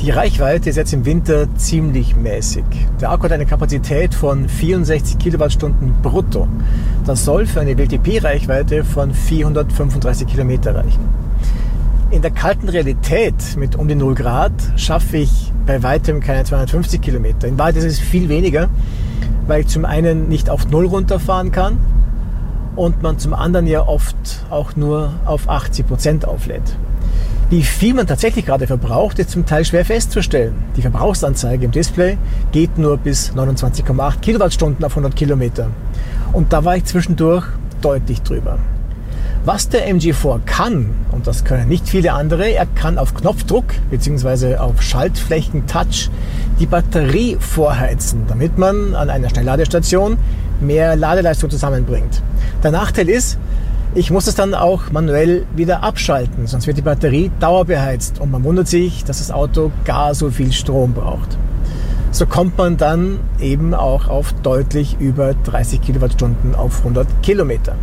Die 0.00 0.10
Reichweite 0.10 0.70
ist 0.70 0.76
jetzt 0.76 0.92
im 0.92 1.04
Winter 1.04 1.46
ziemlich 1.54 2.16
mäßig. 2.16 2.64
Der 3.00 3.12
Akku 3.12 3.26
hat 3.26 3.32
eine 3.32 3.46
Kapazität 3.46 4.12
von 4.12 4.48
64 4.48 5.18
Kilowattstunden 5.18 5.94
brutto. 6.02 6.48
Das 7.06 7.24
soll 7.24 7.46
für 7.46 7.60
eine 7.60 7.78
WLTP-Reichweite 7.78 8.82
von 8.82 9.14
435 9.14 10.26
Kilometer 10.26 10.74
reichen. 10.74 11.21
In 12.12 12.20
der 12.20 12.30
kalten 12.30 12.68
Realität 12.68 13.56
mit 13.56 13.74
um 13.74 13.88
die 13.88 13.94
0 13.94 14.14
Grad 14.14 14.52
schaffe 14.76 15.16
ich 15.16 15.50
bei 15.66 15.82
weitem 15.82 16.20
keine 16.20 16.44
250 16.44 17.00
Kilometer. 17.00 17.48
In 17.48 17.58
Wahrheit 17.58 17.76
ist 17.76 17.84
es 17.84 17.98
viel 17.98 18.28
weniger, 18.28 18.68
weil 19.46 19.62
ich 19.62 19.68
zum 19.68 19.86
einen 19.86 20.28
nicht 20.28 20.50
auf 20.50 20.68
Null 20.68 20.84
runterfahren 20.84 21.52
kann 21.52 21.78
und 22.76 23.02
man 23.02 23.18
zum 23.18 23.32
anderen 23.32 23.66
ja 23.66 23.88
oft 23.88 24.44
auch 24.50 24.76
nur 24.76 25.14
auf 25.24 25.48
80 25.48 25.86
Prozent 25.86 26.28
auflädt. 26.28 26.76
Wie 27.48 27.62
viel 27.62 27.94
man 27.94 28.06
tatsächlich 28.06 28.44
gerade 28.44 28.66
verbraucht, 28.66 29.18
ist 29.18 29.30
zum 29.30 29.46
Teil 29.46 29.64
schwer 29.64 29.86
festzustellen. 29.86 30.54
Die 30.76 30.82
Verbrauchsanzeige 30.82 31.64
im 31.64 31.70
Display 31.70 32.18
geht 32.52 32.76
nur 32.76 32.98
bis 32.98 33.32
29,8 33.32 34.20
Kilowattstunden 34.20 34.84
auf 34.84 34.92
100 34.92 35.16
Kilometer. 35.16 35.68
Und 36.34 36.52
da 36.52 36.62
war 36.62 36.76
ich 36.76 36.84
zwischendurch 36.84 37.46
deutlich 37.80 38.20
drüber. 38.20 38.58
Was 39.44 39.68
der 39.68 39.92
MG4 39.92 40.38
kann, 40.46 40.90
und 41.10 41.26
das 41.26 41.44
können 41.44 41.68
nicht 41.68 41.88
viele 41.88 42.12
andere, 42.12 42.52
er 42.52 42.64
kann 42.64 42.96
auf 42.96 43.12
Knopfdruck 43.12 43.64
bzw. 43.90 44.58
auf 44.58 44.80
Schaltflächen-Touch 44.80 46.10
die 46.60 46.66
Batterie 46.66 47.36
vorheizen, 47.40 48.22
damit 48.28 48.56
man 48.56 48.94
an 48.94 49.10
einer 49.10 49.30
Schnellladestation 49.30 50.16
mehr 50.60 50.94
Ladeleistung 50.94 51.50
zusammenbringt. 51.50 52.22
Der 52.62 52.70
Nachteil 52.70 53.08
ist, 53.08 53.36
ich 53.96 54.12
muss 54.12 54.28
es 54.28 54.36
dann 54.36 54.54
auch 54.54 54.92
manuell 54.92 55.44
wieder 55.56 55.82
abschalten, 55.82 56.46
sonst 56.46 56.68
wird 56.68 56.76
die 56.76 56.82
Batterie 56.82 57.32
dauerbeheizt 57.40 58.20
und 58.20 58.30
man 58.30 58.44
wundert 58.44 58.68
sich, 58.68 59.02
dass 59.02 59.18
das 59.18 59.32
Auto 59.32 59.72
gar 59.84 60.14
so 60.14 60.30
viel 60.30 60.52
Strom 60.52 60.92
braucht. 60.92 61.36
So 62.12 62.26
kommt 62.26 62.58
man 62.58 62.76
dann 62.76 63.18
eben 63.40 63.74
auch 63.74 64.06
auf 64.06 64.32
deutlich 64.44 64.98
über 65.00 65.34
30 65.34 65.82
Kilowattstunden 65.82 66.54
auf 66.54 66.78
100 66.78 67.08
Kilometer. 67.24 67.74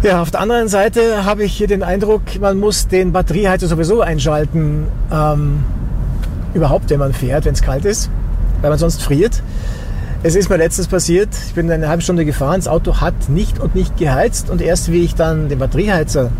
Ja, 0.00 0.22
auf 0.22 0.30
der 0.30 0.40
anderen 0.40 0.68
Seite 0.68 1.24
habe 1.24 1.42
ich 1.42 1.52
hier 1.52 1.66
den 1.66 1.82
Eindruck, 1.82 2.22
man 2.40 2.60
muss 2.60 2.86
den 2.86 3.10
Batterieheizer 3.10 3.66
sowieso 3.66 4.00
einschalten, 4.00 4.86
ähm, 5.12 5.64
überhaupt, 6.54 6.88
wenn 6.90 7.00
man 7.00 7.12
fährt, 7.12 7.46
wenn 7.46 7.54
es 7.54 7.62
kalt 7.62 7.84
ist, 7.84 8.08
weil 8.60 8.70
man 8.70 8.78
sonst 8.78 9.02
friert. 9.02 9.42
Es 10.22 10.36
ist 10.36 10.50
mir 10.50 10.56
letztens 10.56 10.86
passiert, 10.86 11.30
ich 11.48 11.54
bin 11.54 11.68
eine 11.68 11.88
halbe 11.88 12.02
Stunde 12.02 12.24
gefahren, 12.24 12.60
das 12.60 12.68
Auto 12.68 13.00
hat 13.00 13.28
nicht 13.28 13.58
und 13.58 13.74
nicht 13.74 13.96
geheizt 13.96 14.50
und 14.50 14.60
erst 14.60 14.92
wie 14.92 15.02
ich 15.02 15.16
dann 15.16 15.48
den 15.48 15.58
Batterieheizer 15.58 16.30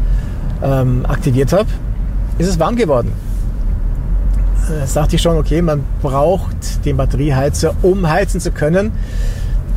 ähm, 0.63 1.05
aktiviert 1.07 1.53
habe, 1.53 1.69
ist 2.39 2.47
es 2.47 2.61
warm 2.61 2.77
geworden. 2.77 3.11
Da 4.69 4.87
sagte 4.87 5.17
ich 5.17 5.23
schon, 5.23 5.37
okay, 5.37 5.63
man 5.63 5.83
braucht 6.01 6.85
den 6.85 6.97
Batterieheizer, 6.97 7.75
um 7.83 8.09
heizen 8.09 8.41
zu 8.41 8.53
können. 8.53 8.93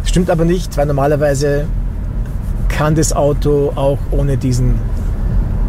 Stimmt 0.06 0.30
aber 0.30 0.46
nicht, 0.46 0.78
weil 0.78 0.86
normalerweise 0.86 1.66
kann 2.82 2.96
das 2.96 3.14
Auto 3.14 3.72
auch 3.76 4.00
ohne 4.10 4.38
diesen 4.38 4.74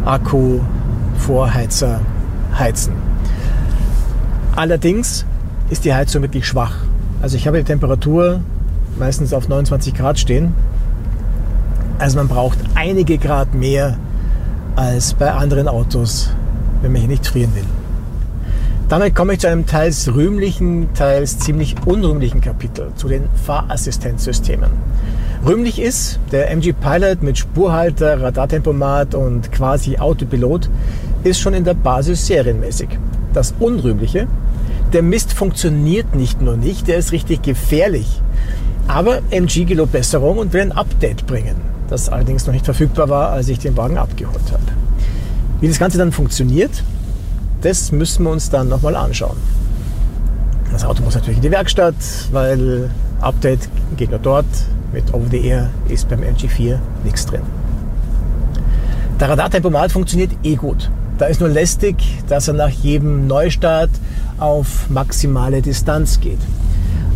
Akku-Vorheizer 0.03 1.99
heizen. 2.57 2.93
Allerdings 4.55 5.23
ist 5.69 5.85
die 5.85 5.93
Heizung 5.93 6.23
wirklich 6.23 6.47
schwach. 6.47 6.73
Also 7.21 7.37
ich 7.37 7.45
habe 7.45 7.59
die 7.59 7.65
Temperatur 7.65 8.39
meistens 8.97 9.31
auf 9.31 9.47
29 9.47 9.93
Grad 9.93 10.17
stehen. 10.17 10.55
Also 11.99 12.17
man 12.17 12.27
braucht 12.27 12.57
einige 12.73 13.19
Grad 13.19 13.53
mehr 13.53 13.95
als 14.75 15.13
bei 15.13 15.31
anderen 15.31 15.67
Autos, 15.67 16.31
wenn 16.81 16.93
man 16.93 17.01
hier 17.01 17.11
nicht 17.11 17.27
frieren 17.27 17.53
will. 17.53 17.65
Damit 18.89 19.13
komme 19.13 19.33
ich 19.33 19.39
zu 19.41 19.49
einem 19.49 19.67
teils 19.67 20.11
rühmlichen, 20.15 20.91
teils 20.95 21.37
ziemlich 21.37 21.75
unrühmlichen 21.85 22.41
Kapitel, 22.41 22.87
zu 22.95 23.07
den 23.07 23.29
Fahrassistenzsystemen. 23.45 24.71
Rühmlich 25.45 25.81
ist 25.81 26.19
der 26.31 26.49
MG 26.51 26.71
Pilot 26.71 27.21
mit 27.21 27.37
Spurhalter, 27.37 28.21
Radartempomat 28.21 29.13
und 29.13 29.51
quasi 29.51 29.97
Autopilot 29.97 30.69
ist 31.25 31.41
schon 31.41 31.53
in 31.53 31.65
der 31.65 31.73
Basis 31.73 32.27
serienmäßig. 32.27 32.87
Das 33.33 33.53
Unrühmliche, 33.59 34.29
der 34.93 35.01
Mist 35.01 35.33
funktioniert 35.33 36.15
nicht 36.15 36.41
nur 36.41 36.55
nicht, 36.55 36.87
der 36.87 36.95
ist 36.95 37.11
richtig 37.11 37.41
gefährlich. 37.41 38.21
Aber 38.87 39.19
MG 39.31 39.65
gelobt 39.65 39.91
Besserung 39.91 40.37
und 40.37 40.53
will 40.53 40.61
ein 40.61 40.71
Update 40.71 41.27
bringen, 41.27 41.57
das 41.89 42.07
allerdings 42.07 42.47
noch 42.47 42.53
nicht 42.53 42.63
verfügbar 42.63 43.09
war, 43.09 43.31
als 43.31 43.49
ich 43.49 43.59
den 43.59 43.75
Wagen 43.75 43.97
abgeholt 43.97 44.49
habe. 44.49 44.63
Wie 45.59 45.67
das 45.67 45.77
Ganze 45.77 45.97
dann 45.97 46.13
funktioniert, 46.13 46.71
das 47.59 47.91
müssen 47.91 48.23
wir 48.23 48.31
uns 48.31 48.49
dann 48.49 48.69
nochmal 48.69 48.95
anschauen. 48.95 49.35
Das 50.71 50.85
Auto 50.85 51.03
muss 51.03 51.15
natürlich 51.15 51.37
in 51.37 51.43
die 51.43 51.51
Werkstatt, 51.51 51.95
weil 52.31 52.89
Update 53.19 53.67
geht 53.97 54.09
nur 54.09 54.19
dort. 54.19 54.45
Mit 54.93 55.11
Over 55.11 55.25
the 55.31 55.43
Air 55.45 55.69
ist 55.89 56.07
beim 56.07 56.21
MG4 56.21 56.77
nichts 57.03 57.25
drin. 57.25 57.41
Der 59.19 59.29
Radartempomat 59.29 59.91
funktioniert 59.91 60.31
eh 60.43 60.55
gut. 60.55 60.91
Da 61.17 61.25
ist 61.25 61.39
nur 61.39 61.49
lästig, 61.49 61.95
dass 62.27 62.47
er 62.47 62.53
nach 62.53 62.69
jedem 62.69 63.25
Neustart 63.25 63.89
auf 64.37 64.89
maximale 64.89 65.61
Distanz 65.61 66.19
geht. 66.19 66.39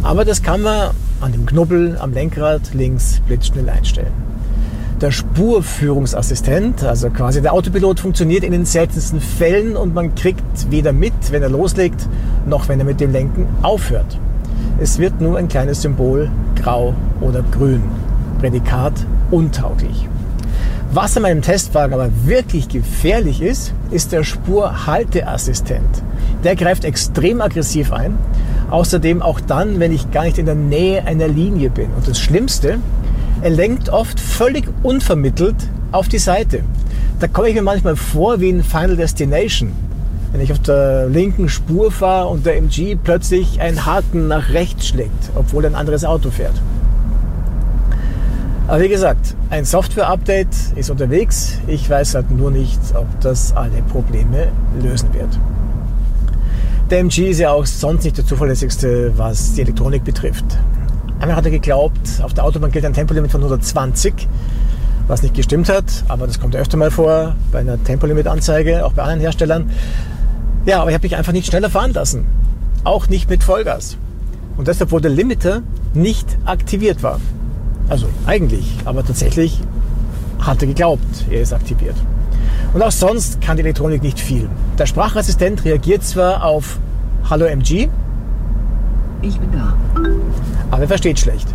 Aber 0.02 0.26
das 0.26 0.42
kann 0.42 0.62
man 0.62 0.92
an 1.22 1.32
dem 1.32 1.46
Knubbel 1.46 1.98
am 2.00 2.14
Lenkrad 2.14 2.74
links 2.74 3.22
blitzschnell 3.28 3.70
einstellen. 3.70 4.14
Der 5.02 5.12
Spurführungsassistent, 5.12 6.84
also 6.84 7.12
quasi 7.12 7.42
der 7.42 7.54
Autopilot, 7.54 8.00
funktioniert 8.00 8.44
in 8.44 8.52
den 8.52 8.66
seltensten 8.66 9.22
Fällen 9.22 9.78
und 9.78 9.94
man 9.94 10.16
kriegt 10.16 10.72
weder 10.72 10.94
mit, 10.94 11.14
wenn 11.32 11.44
er 11.44 11.50
loslegt, 11.50 12.08
noch 12.48 12.68
wenn 12.68 12.80
er 12.80 12.86
mit 12.86 13.00
dem 13.00 13.12
Lenken 13.12 13.46
aufhört. 13.62 14.18
Es 14.80 15.00
wird 15.00 15.22
nur 15.22 15.40
ein 15.40 15.48
kleines 15.48 15.82
Symbol 15.82 16.30
grau 16.56 16.94
oder 17.20 17.44
grün. 17.52 17.82
Prädikat 18.40 18.94
untauglich. 19.32 20.08
Was 20.94 21.18
an 21.18 21.24
meinem 21.24 21.42
Testwagen 21.42 21.96
aber 21.96 22.10
wirklich 22.26 22.70
gefährlich 22.70 23.42
ist, 23.42 23.74
ist 23.90 24.12
der 24.12 24.24
Spurhalteassistent. 24.24 26.04
Der 26.44 26.56
greift 26.56 26.86
extrem 26.86 27.42
aggressiv 27.42 27.92
ein. 27.92 28.18
Außerdem 28.70 29.24
auch 29.24 29.40
dann, 29.40 29.80
wenn 29.80 29.92
ich 29.92 30.12
gar 30.12 30.26
nicht 30.26 30.38
in 30.38 30.46
der 30.46 30.56
Nähe 30.56 31.04
einer 31.06 31.28
Linie 31.28 31.72
bin. 31.72 31.90
Und 31.96 32.08
das 32.08 32.20
Schlimmste, 32.20 32.78
er 33.42 33.50
lenkt 33.50 33.90
oft 33.90 34.20
völlig 34.20 34.68
unvermittelt 34.84 35.56
auf 35.92 36.08
die 36.08 36.20
Seite. 36.20 36.62
Da 37.20 37.28
komme 37.28 37.50
ich 37.50 37.56
mir 37.56 37.64
manchmal 37.64 37.96
vor 37.96 38.40
wie 38.40 38.50
in 38.50 38.64
Final 38.64 38.96
Destination. 38.96 39.72
Wenn 40.32 40.42
ich 40.42 40.52
auf 40.52 40.60
der 40.60 41.08
linken 41.08 41.50
Spur 41.50 41.92
fahre 41.92 42.28
und 42.28 42.46
der 42.46 42.58
MG 42.58 42.96
plötzlich 43.02 43.62
einen 43.62 43.86
Haken 43.86 44.28
nach 44.28 44.50
rechts 44.50 44.88
schlägt, 44.88 45.32
obwohl 45.36 45.66
ein 45.66 45.76
anderes 45.76 46.04
Auto 46.04 46.30
fährt. 46.30 46.62
Aber 48.68 48.82
wie 48.82 48.90
gesagt, 48.90 49.36
ein 49.50 49.64
Software-Update 49.64 50.54
ist 50.76 50.90
unterwegs. 50.90 51.58
Ich 51.68 51.90
weiß 51.90 52.16
halt 52.16 52.32
nur 52.32 52.52
nicht, 52.52 52.80
ob 52.96 53.08
das 53.22 53.56
alle 53.56 53.82
Probleme 53.90 54.50
lösen 54.82 55.14
wird. 55.14 55.40
Der 56.90 57.00
MG 57.00 57.30
ist 57.30 57.40
ja 57.40 57.52
auch 57.52 57.66
sonst 57.66 58.04
nicht 58.04 58.18
der 58.18 58.26
zuverlässigste, 58.26 59.14
was 59.18 59.54
die 59.54 59.62
Elektronik 59.62 60.04
betrifft. 60.04 60.46
Einmal 61.20 61.38
hat 61.38 61.46
er 61.46 61.52
geglaubt, 61.52 62.22
auf 62.22 62.34
der 62.34 62.44
Autobahn 62.44 62.72
gilt 62.72 62.86
ein 62.86 62.94
Tempolimit 62.94 63.32
von 63.32 63.42
120, 63.42 64.28
was 65.08 65.24
nicht 65.24 65.34
gestimmt 65.34 65.70
hat, 65.70 65.86
aber 66.08 66.28
das 66.28 66.40
kommt 66.40 66.56
öfter 66.56 66.78
mal 66.78 66.92
vor 66.92 67.36
bei 67.52 67.60
einer 67.60 67.82
Tempolimit-Anzeige, 67.82 68.86
auch 68.86 68.94
bei 68.94 69.02
anderen 69.02 69.22
Herstellern. 69.22 69.70
Ja, 70.68 70.82
aber 70.82 70.90
ich 70.90 70.96
habe 70.96 71.06
mich 71.06 71.16
einfach 71.16 71.32
nicht 71.32 71.48
schneller 71.48 71.70
fahren 71.70 71.94
lassen. 71.94 72.26
Auch 72.84 73.08
nicht 73.08 73.30
mit 73.30 73.42
Vollgas. 73.42 73.96
Und 74.58 74.68
deshalb, 74.68 74.92
wurde 74.92 75.04
der 75.04 75.12
Limiter 75.12 75.62
nicht 75.94 76.38
aktiviert 76.44 77.02
war. 77.04 77.22
Also 77.88 78.08
eigentlich, 78.26 78.76
aber 78.84 79.06
tatsächlich 79.06 79.62
hat 80.42 80.62
er 80.62 80.68
geglaubt, 80.68 81.26
er 81.32 81.42
ist 81.42 81.54
aktiviert. 81.54 81.96
Und 82.74 82.82
auch 82.82 82.92
sonst 82.92 83.40
kann 83.40 83.56
die 83.56 83.64
Elektronik 83.64 84.04
nicht 84.04 84.20
viel. 84.20 84.50
Der 84.78 84.88
Sprachassistent 84.88 85.64
reagiert 85.64 86.04
zwar 86.04 86.44
auf 86.44 86.80
Hallo 87.30 87.46
MG. 87.46 87.88
Ich 89.22 89.40
bin 89.40 89.52
da. 89.54 89.78
Aber 90.70 90.82
er 90.82 90.88
versteht 90.90 91.18
schlecht. 91.18 91.48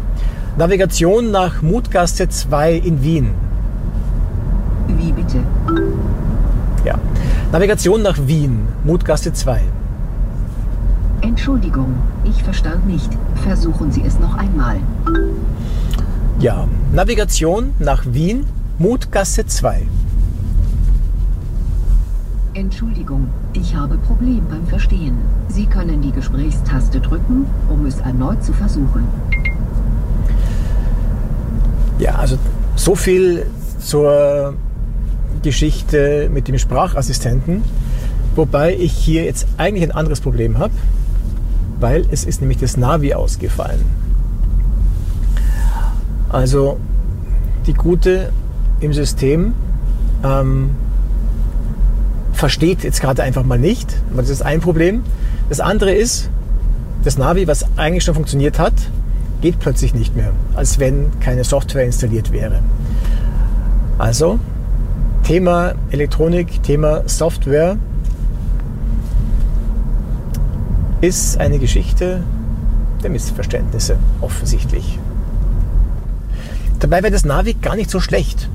Navigation 0.56 1.30
nach 1.30 1.60
Mutgasse 1.60 2.30
2 2.30 2.76
in 2.76 3.02
Wien. 3.02 3.30
Wie 4.88 5.12
bitte? 5.12 5.40
Navigation 7.52 8.00
nach 8.00 8.16
Wien, 8.26 8.66
Mutgasse 8.82 9.30
2. 9.30 9.60
Entschuldigung, 11.20 11.92
ich 12.24 12.42
verstand 12.42 12.86
nicht. 12.86 13.10
Versuchen 13.44 13.92
Sie 13.92 14.02
es 14.06 14.18
noch 14.18 14.34
einmal. 14.38 14.78
Ja, 16.40 16.66
Navigation 16.94 17.74
nach 17.78 18.06
Wien, 18.06 18.46
Mutgasse 18.78 19.44
2. 19.44 19.82
Entschuldigung, 22.54 23.28
ich 23.52 23.76
habe 23.76 23.98
Problem 23.98 24.40
beim 24.48 24.66
Verstehen. 24.66 25.18
Sie 25.48 25.66
können 25.66 26.00
die 26.00 26.12
Gesprächstaste 26.12 27.00
drücken, 27.00 27.44
um 27.68 27.84
es 27.84 28.00
erneut 28.00 28.42
zu 28.42 28.54
versuchen. 28.54 29.06
Ja, 31.98 32.14
also 32.14 32.38
so 32.76 32.94
viel 32.94 33.44
zur 33.78 34.54
Geschichte 35.42 36.30
mit 36.32 36.48
dem 36.48 36.58
Sprachassistenten, 36.58 37.62
wobei 38.34 38.74
ich 38.74 38.92
hier 38.92 39.24
jetzt 39.24 39.46
eigentlich 39.56 39.82
ein 39.84 39.92
anderes 39.92 40.20
Problem 40.20 40.58
habe, 40.58 40.72
weil 41.80 42.06
es 42.10 42.24
ist 42.24 42.40
nämlich 42.40 42.58
das 42.58 42.76
Navi 42.76 43.14
ausgefallen. 43.14 43.84
Also 46.28 46.78
die 47.66 47.74
Gute 47.74 48.32
im 48.80 48.92
System 48.92 49.54
ähm, 50.24 50.70
versteht 52.32 52.82
jetzt 52.84 53.00
gerade 53.00 53.22
einfach 53.22 53.44
mal 53.44 53.58
nicht. 53.58 53.94
Das 54.16 54.28
ist 54.28 54.42
ein 54.42 54.60
Problem. 54.60 55.02
Das 55.48 55.60
andere 55.60 55.92
ist, 55.92 56.30
das 57.04 57.18
Navi, 57.18 57.46
was 57.46 57.66
eigentlich 57.76 58.04
schon 58.04 58.14
funktioniert 58.14 58.58
hat, 58.58 58.74
geht 59.40 59.58
plötzlich 59.58 59.92
nicht 59.92 60.16
mehr, 60.16 60.32
als 60.54 60.78
wenn 60.78 61.10
keine 61.20 61.44
Software 61.44 61.84
installiert 61.84 62.32
wäre. 62.32 62.60
Also 63.98 64.38
Thema 65.24 65.74
Elektronik, 65.90 66.62
Thema 66.64 67.02
Software 67.06 67.76
ist 71.00 71.38
eine 71.38 71.58
Geschichte 71.58 72.22
der 73.02 73.10
Missverständnisse 73.10 73.96
offensichtlich. 74.20 74.98
Dabei 76.80 77.02
wäre 77.02 77.12
das 77.12 77.24
Navi 77.24 77.54
gar 77.54 77.76
nicht 77.76 77.90
so 77.90 78.00
schlecht. 78.00 78.48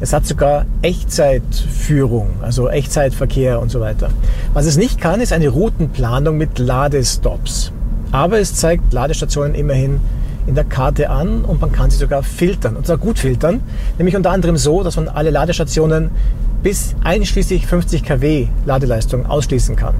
Es 0.00 0.14
hat 0.14 0.26
sogar 0.26 0.64
Echtzeitführung, 0.80 2.30
also 2.40 2.70
Echtzeitverkehr 2.70 3.60
und 3.60 3.70
so 3.70 3.80
weiter. 3.80 4.08
Was 4.54 4.64
es 4.64 4.78
nicht 4.78 5.00
kann, 5.00 5.20
ist 5.20 5.32
eine 5.32 5.48
Routenplanung 5.48 6.38
mit 6.38 6.58
Ladestops. 6.58 7.70
Aber 8.12 8.38
es 8.38 8.54
zeigt 8.54 8.92
Ladestationen 8.92 9.54
immerhin 9.54 10.00
in 10.46 10.54
der 10.54 10.64
Karte 10.64 11.10
an 11.10 11.44
und 11.44 11.60
man 11.60 11.72
kann 11.72 11.90
sie 11.90 11.96
sogar 11.96 12.22
filtern. 12.22 12.76
Und 12.76 12.86
zwar 12.86 12.98
gut 12.98 13.18
filtern, 13.18 13.60
nämlich 13.98 14.16
unter 14.16 14.30
anderem 14.30 14.56
so, 14.56 14.82
dass 14.82 14.96
man 14.96 15.08
alle 15.08 15.30
Ladestationen 15.30 16.10
bis 16.62 16.94
einschließlich 17.04 17.66
50 17.66 18.04
kW 18.04 18.48
Ladeleistung 18.64 19.26
ausschließen 19.26 19.76
kann. 19.76 19.94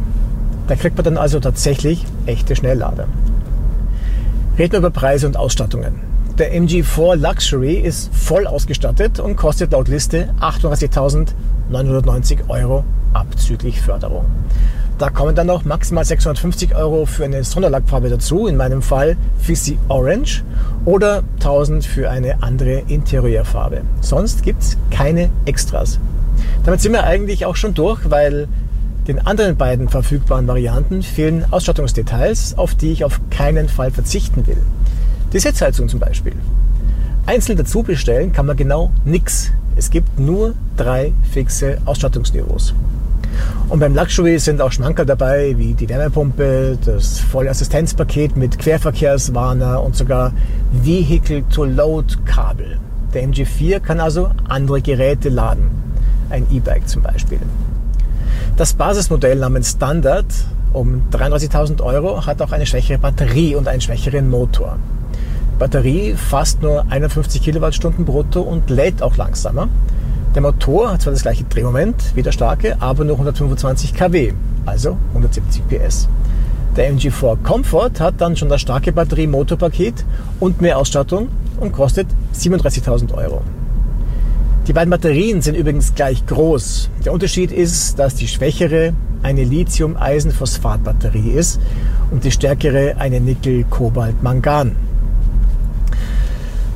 Da 0.66 0.76
kriegt 0.76 0.96
man 0.96 1.04
dann 1.04 1.18
also 1.18 1.40
tatsächlich 1.40 2.04
echte 2.26 2.56
Schnelllader. 2.56 3.06
Reden 4.58 4.72
wir 4.72 4.78
über 4.78 4.90
Preise 4.90 5.26
und 5.26 5.36
Ausstattungen. 5.36 6.00
Der 6.38 6.54
MG4 6.54 7.16
Luxury 7.16 7.74
ist 7.74 8.14
voll 8.14 8.46
ausgestattet 8.46 9.20
und 9.20 9.36
kostet 9.36 9.72
laut 9.72 9.88
Liste 9.88 10.30
38.990 10.40 12.48
Euro 12.48 12.84
abzüglich 13.12 13.80
Förderung. 13.80 14.24
Da 14.96 15.10
kommen 15.10 15.34
dann 15.34 15.48
noch 15.48 15.64
maximal 15.64 16.04
650 16.04 16.76
Euro 16.76 17.04
für 17.04 17.24
eine 17.24 17.42
Sonderlackfarbe 17.42 18.10
dazu, 18.10 18.46
in 18.46 18.56
meinem 18.56 18.80
Fall 18.80 19.16
Fizzy 19.40 19.76
Orange 19.88 20.44
oder 20.84 21.24
1000 21.40 21.84
für 21.84 22.10
eine 22.10 22.42
andere 22.44 22.82
Interieurfarbe. 22.86 23.82
Sonst 24.00 24.44
gibt 24.44 24.62
es 24.62 24.76
keine 24.92 25.30
Extras. 25.46 25.98
Damit 26.64 26.80
sind 26.80 26.92
wir 26.92 27.04
eigentlich 27.04 27.44
auch 27.44 27.56
schon 27.56 27.74
durch, 27.74 28.08
weil 28.08 28.46
den 29.08 29.18
anderen 29.26 29.56
beiden 29.56 29.88
verfügbaren 29.88 30.46
Varianten 30.46 31.02
fehlen 31.02 31.44
Ausstattungsdetails, 31.50 32.56
auf 32.56 32.76
die 32.76 32.92
ich 32.92 33.04
auf 33.04 33.20
keinen 33.30 33.68
Fall 33.68 33.90
verzichten 33.90 34.46
will. 34.46 34.62
Die 35.32 35.40
Sitzheizung 35.40 35.88
zum 35.88 35.98
Beispiel. 35.98 36.34
Einzeln 37.26 37.58
dazu 37.58 37.82
bestellen 37.82 38.32
kann 38.32 38.46
man 38.46 38.56
genau 38.56 38.92
nichts. 39.04 39.50
Es 39.76 39.90
gibt 39.90 40.20
nur 40.20 40.54
drei 40.76 41.12
fixe 41.32 41.78
Ausstattungsniveaus. 41.84 42.74
Und 43.74 43.80
beim 43.80 43.96
Luxury 43.96 44.38
sind 44.38 44.60
auch 44.60 44.70
Schmankerl 44.70 45.04
dabei, 45.04 45.58
wie 45.58 45.74
die 45.74 45.88
Wärmepumpe, 45.88 46.78
das 46.84 47.18
Vollassistenzpaket 47.18 48.36
mit 48.36 48.56
Querverkehrswarner 48.56 49.82
und 49.82 49.96
sogar 49.96 50.32
Vehicle-to-Load-Kabel. 50.70 52.78
Der 53.12 53.24
MG4 53.24 53.80
kann 53.80 53.98
also 53.98 54.30
andere 54.48 54.80
Geräte 54.80 55.28
laden. 55.28 55.72
Ein 56.30 56.46
E-Bike 56.52 56.88
zum 56.88 57.02
Beispiel. 57.02 57.40
Das 58.56 58.74
Basismodell 58.74 59.40
namens 59.40 59.72
Standard 59.72 60.26
um 60.72 61.02
33.000 61.10 61.82
Euro 61.82 62.26
hat 62.26 62.40
auch 62.42 62.52
eine 62.52 62.66
schwächere 62.66 62.98
Batterie 62.98 63.56
und 63.56 63.66
einen 63.66 63.80
schwächeren 63.80 64.30
Motor. 64.30 64.78
Batterie 65.58 66.14
fasst 66.14 66.62
nur 66.62 66.84
51 66.90 67.42
Kilowattstunden 67.42 68.04
brutto 68.04 68.40
und 68.40 68.70
lädt 68.70 69.02
auch 69.02 69.16
langsamer. 69.16 69.68
Der 70.34 70.42
Motor 70.42 70.90
hat 70.92 71.02
zwar 71.02 71.12
das 71.12 71.22
gleiche 71.22 71.44
Drehmoment 71.44 71.94
wie 72.16 72.22
der 72.22 72.32
starke, 72.32 72.76
aber 72.80 73.04
nur 73.04 73.14
125 73.14 73.94
kW, 73.94 74.32
also 74.66 74.96
170 75.12 75.62
PS. 75.68 76.08
Der 76.76 76.92
MG4 76.92 77.36
Comfort 77.44 78.00
hat 78.00 78.14
dann 78.18 78.36
schon 78.36 78.48
das 78.48 78.60
starke 78.60 78.90
Batterie-Motorpaket 78.90 80.04
und 80.40 80.60
mehr 80.60 80.76
Ausstattung 80.76 81.28
und 81.60 81.70
kostet 81.70 82.08
37.000 82.34 83.14
Euro. 83.14 83.42
Die 84.66 84.72
beiden 84.72 84.90
Batterien 84.90 85.40
sind 85.40 85.54
übrigens 85.54 85.94
gleich 85.94 86.26
groß. 86.26 86.90
Der 87.04 87.12
Unterschied 87.12 87.52
ist, 87.52 88.00
dass 88.00 88.16
die 88.16 88.26
schwächere 88.26 88.92
eine 89.22 89.44
Lithium-Eisenphosphat-Batterie 89.44 91.30
ist 91.30 91.60
und 92.10 92.24
die 92.24 92.32
stärkere 92.32 92.96
eine 92.98 93.20
Nickel-Kobalt-Mangan. 93.20 94.74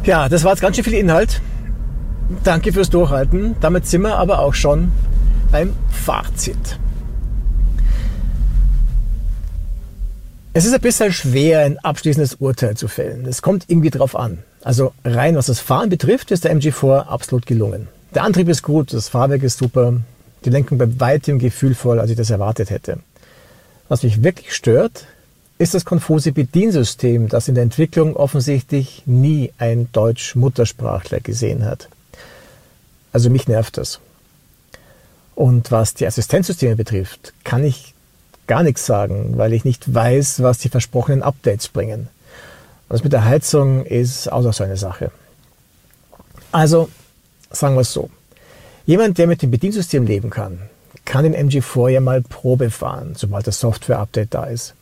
Ja, 0.05 0.29
das 0.29 0.45
war 0.45 0.53
jetzt 0.53 0.61
ganz 0.61 0.77
schön 0.77 0.85
viel 0.85 0.95
Inhalt. 0.95 1.41
Danke 2.45 2.73
fürs 2.73 2.91
Durchhalten. 2.91 3.57
Damit 3.61 3.87
sind 3.87 4.03
wir 4.03 4.17
aber 4.17 4.41
auch 4.41 4.55
schon 4.55 4.93
beim 5.51 5.73
Fazit. 5.91 6.79
Es 10.53 10.65
ist 10.65 10.75
ein 10.75 10.81
bisschen 10.81 11.13
schwer, 11.13 11.61
ein 11.61 11.79
abschließendes 11.79 12.35
Urteil 12.37 12.77
zu 12.77 12.89
fällen. 12.89 13.27
Es 13.27 13.43
kommt 13.43 13.65
irgendwie 13.69 13.91
drauf 13.91 14.17
an. 14.17 14.39
Also 14.63 14.93
rein 15.05 15.37
was 15.37 15.47
das 15.47 15.61
Fahren 15.61 15.89
betrifft, 15.89 16.31
ist 16.31 16.45
der 16.45 16.55
MG4 16.55 17.07
absolut 17.07 17.47
gelungen. 17.47 17.89
Der 18.15 18.25
Antrieb 18.25 18.49
ist 18.49 18.63
gut, 18.63 18.93
das 18.93 19.09
Fahrwerk 19.09 19.43
ist 19.43 19.59
super, 19.59 19.95
die 20.45 20.51
Lenkung 20.51 20.79
bei 20.79 21.01
weitem 21.01 21.39
gefühlvoll, 21.39 22.01
als 22.01 22.11
ich 22.11 22.17
das 22.17 22.31
erwartet 22.31 22.71
hätte. 22.71 22.99
Was 23.89 24.03
mich 24.03 24.23
wirklich 24.23 24.55
stört, 24.55 25.07
ist 25.59 25.75
das 25.75 25.85
konfuse 25.85 26.33
Bediensystem, 26.33 27.29
das 27.29 27.49
in 27.49 27.55
der 27.55 27.65
Entwicklung 27.65 28.17
offensichtlich 28.17 29.03
nie 29.07 29.53
ein 29.59 29.89
Deutsch-Muttersprachler 29.93 31.21
gesehen 31.21 31.65
hat. 31.65 31.89
Also 33.13 33.31
mich 33.31 33.49
nervt 33.49 33.77
das. 33.77 34.01
Und 35.35 35.71
was 35.71 35.95
die 35.95 36.07
Assistenzsysteme 36.07 36.77
betrifft, 36.77 37.33
kann 37.45 37.65
ich 37.65 37.95
gar 38.47 38.63
nichts 38.63 38.87
sagen, 38.87 39.35
weil 39.37 39.53
ich 39.53 39.65
nicht 39.65 39.95
weiß, 39.95 40.43
was 40.43 40.59
die 40.59 40.69
versprochenen 40.69 41.23
Updates 41.23 41.69
bringen. 41.69 42.09
Und 42.89 42.95
das 42.95 43.05
mit 43.05 43.13
der 43.13 43.25
Heizung 43.25 43.85
ist 43.85 44.33
auch 44.33 44.53
so 44.53 44.65
eine 44.65 44.77
Sache. 44.77 45.13
Also, 46.51 46.89
sagen 47.51 47.77
wir 47.77 47.83
es 47.83 47.93
so. 47.93 48.11
Jemand, 48.87 49.19
der 49.19 49.27
mit 49.27 49.43
dem 49.43 49.51
Bediensystem 49.51 50.07
leben 50.07 50.31
kann, 50.31 50.63
kann 51.05 51.25
den 51.25 51.37
MG4 51.37 51.89
ja 51.89 52.01
mal 52.01 52.23
Probe 52.23 52.71
fahren, 52.71 53.15
sobald 53.17 53.47
das 53.47 53.61
Software-Update 53.61 54.35
da 54.35 54.45
ist. 54.45 54.75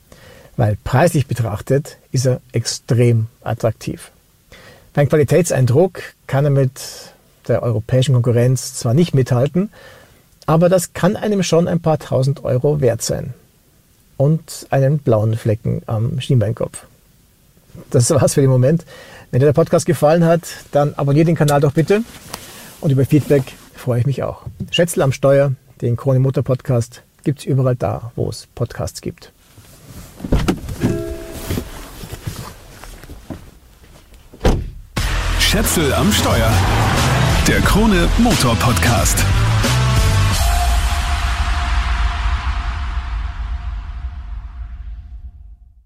Weil 0.56 0.78
preislich 0.84 1.26
betrachtet 1.26 1.98
ist 2.12 2.26
er 2.26 2.40
extrem 2.52 3.26
attraktiv. 3.42 4.10
Beim 4.94 5.08
Qualitätseindruck 5.08 6.00
kann 6.26 6.44
er 6.44 6.50
mit 6.50 6.80
der 7.48 7.62
europäischen 7.62 8.12
Konkurrenz 8.14 8.74
zwar 8.74 8.94
nicht 8.94 9.14
mithalten, 9.14 9.70
aber 10.46 10.68
das 10.68 10.92
kann 10.92 11.16
einem 11.16 11.42
schon 11.42 11.68
ein 11.68 11.80
paar 11.80 11.98
tausend 11.98 12.44
Euro 12.44 12.80
wert 12.80 13.02
sein. 13.02 13.34
Und 14.16 14.66
einen 14.70 14.98
blauen 14.98 15.36
Flecken 15.36 15.82
am 15.86 16.20
Schienbeinkopf. 16.20 16.86
Das 17.90 18.08
war's 18.10 18.34
für 18.34 18.40
den 18.40 18.50
Moment. 18.50 18.84
Wenn 19.30 19.40
dir 19.40 19.46
der 19.46 19.52
Podcast 19.52 19.84
gefallen 19.84 20.24
hat, 20.24 20.42
dann 20.72 20.94
abonniere 20.94 21.26
den 21.26 21.34
Kanal 21.34 21.60
doch 21.60 21.72
bitte. 21.72 22.02
Und 22.80 22.90
über 22.90 23.04
Feedback 23.04 23.42
freue 23.74 24.00
ich 24.00 24.06
mich 24.06 24.22
auch. 24.22 24.42
Schätzel 24.70 25.02
am 25.02 25.12
Steuer, 25.12 25.52
den 25.82 25.96
Krone 25.96 26.20
Motor 26.20 26.44
Podcast, 26.44 27.02
gibt's 27.24 27.44
überall 27.44 27.76
da, 27.76 28.12
wo 28.16 28.30
es 28.30 28.46
Podcasts 28.54 29.00
gibt. 29.02 29.32
Schätzel 35.40 35.92
am 35.94 36.12
Steuer. 36.12 36.52
Der 37.46 37.60
Krone 37.60 38.08
Motor 38.18 38.56
Podcast. 38.56 39.24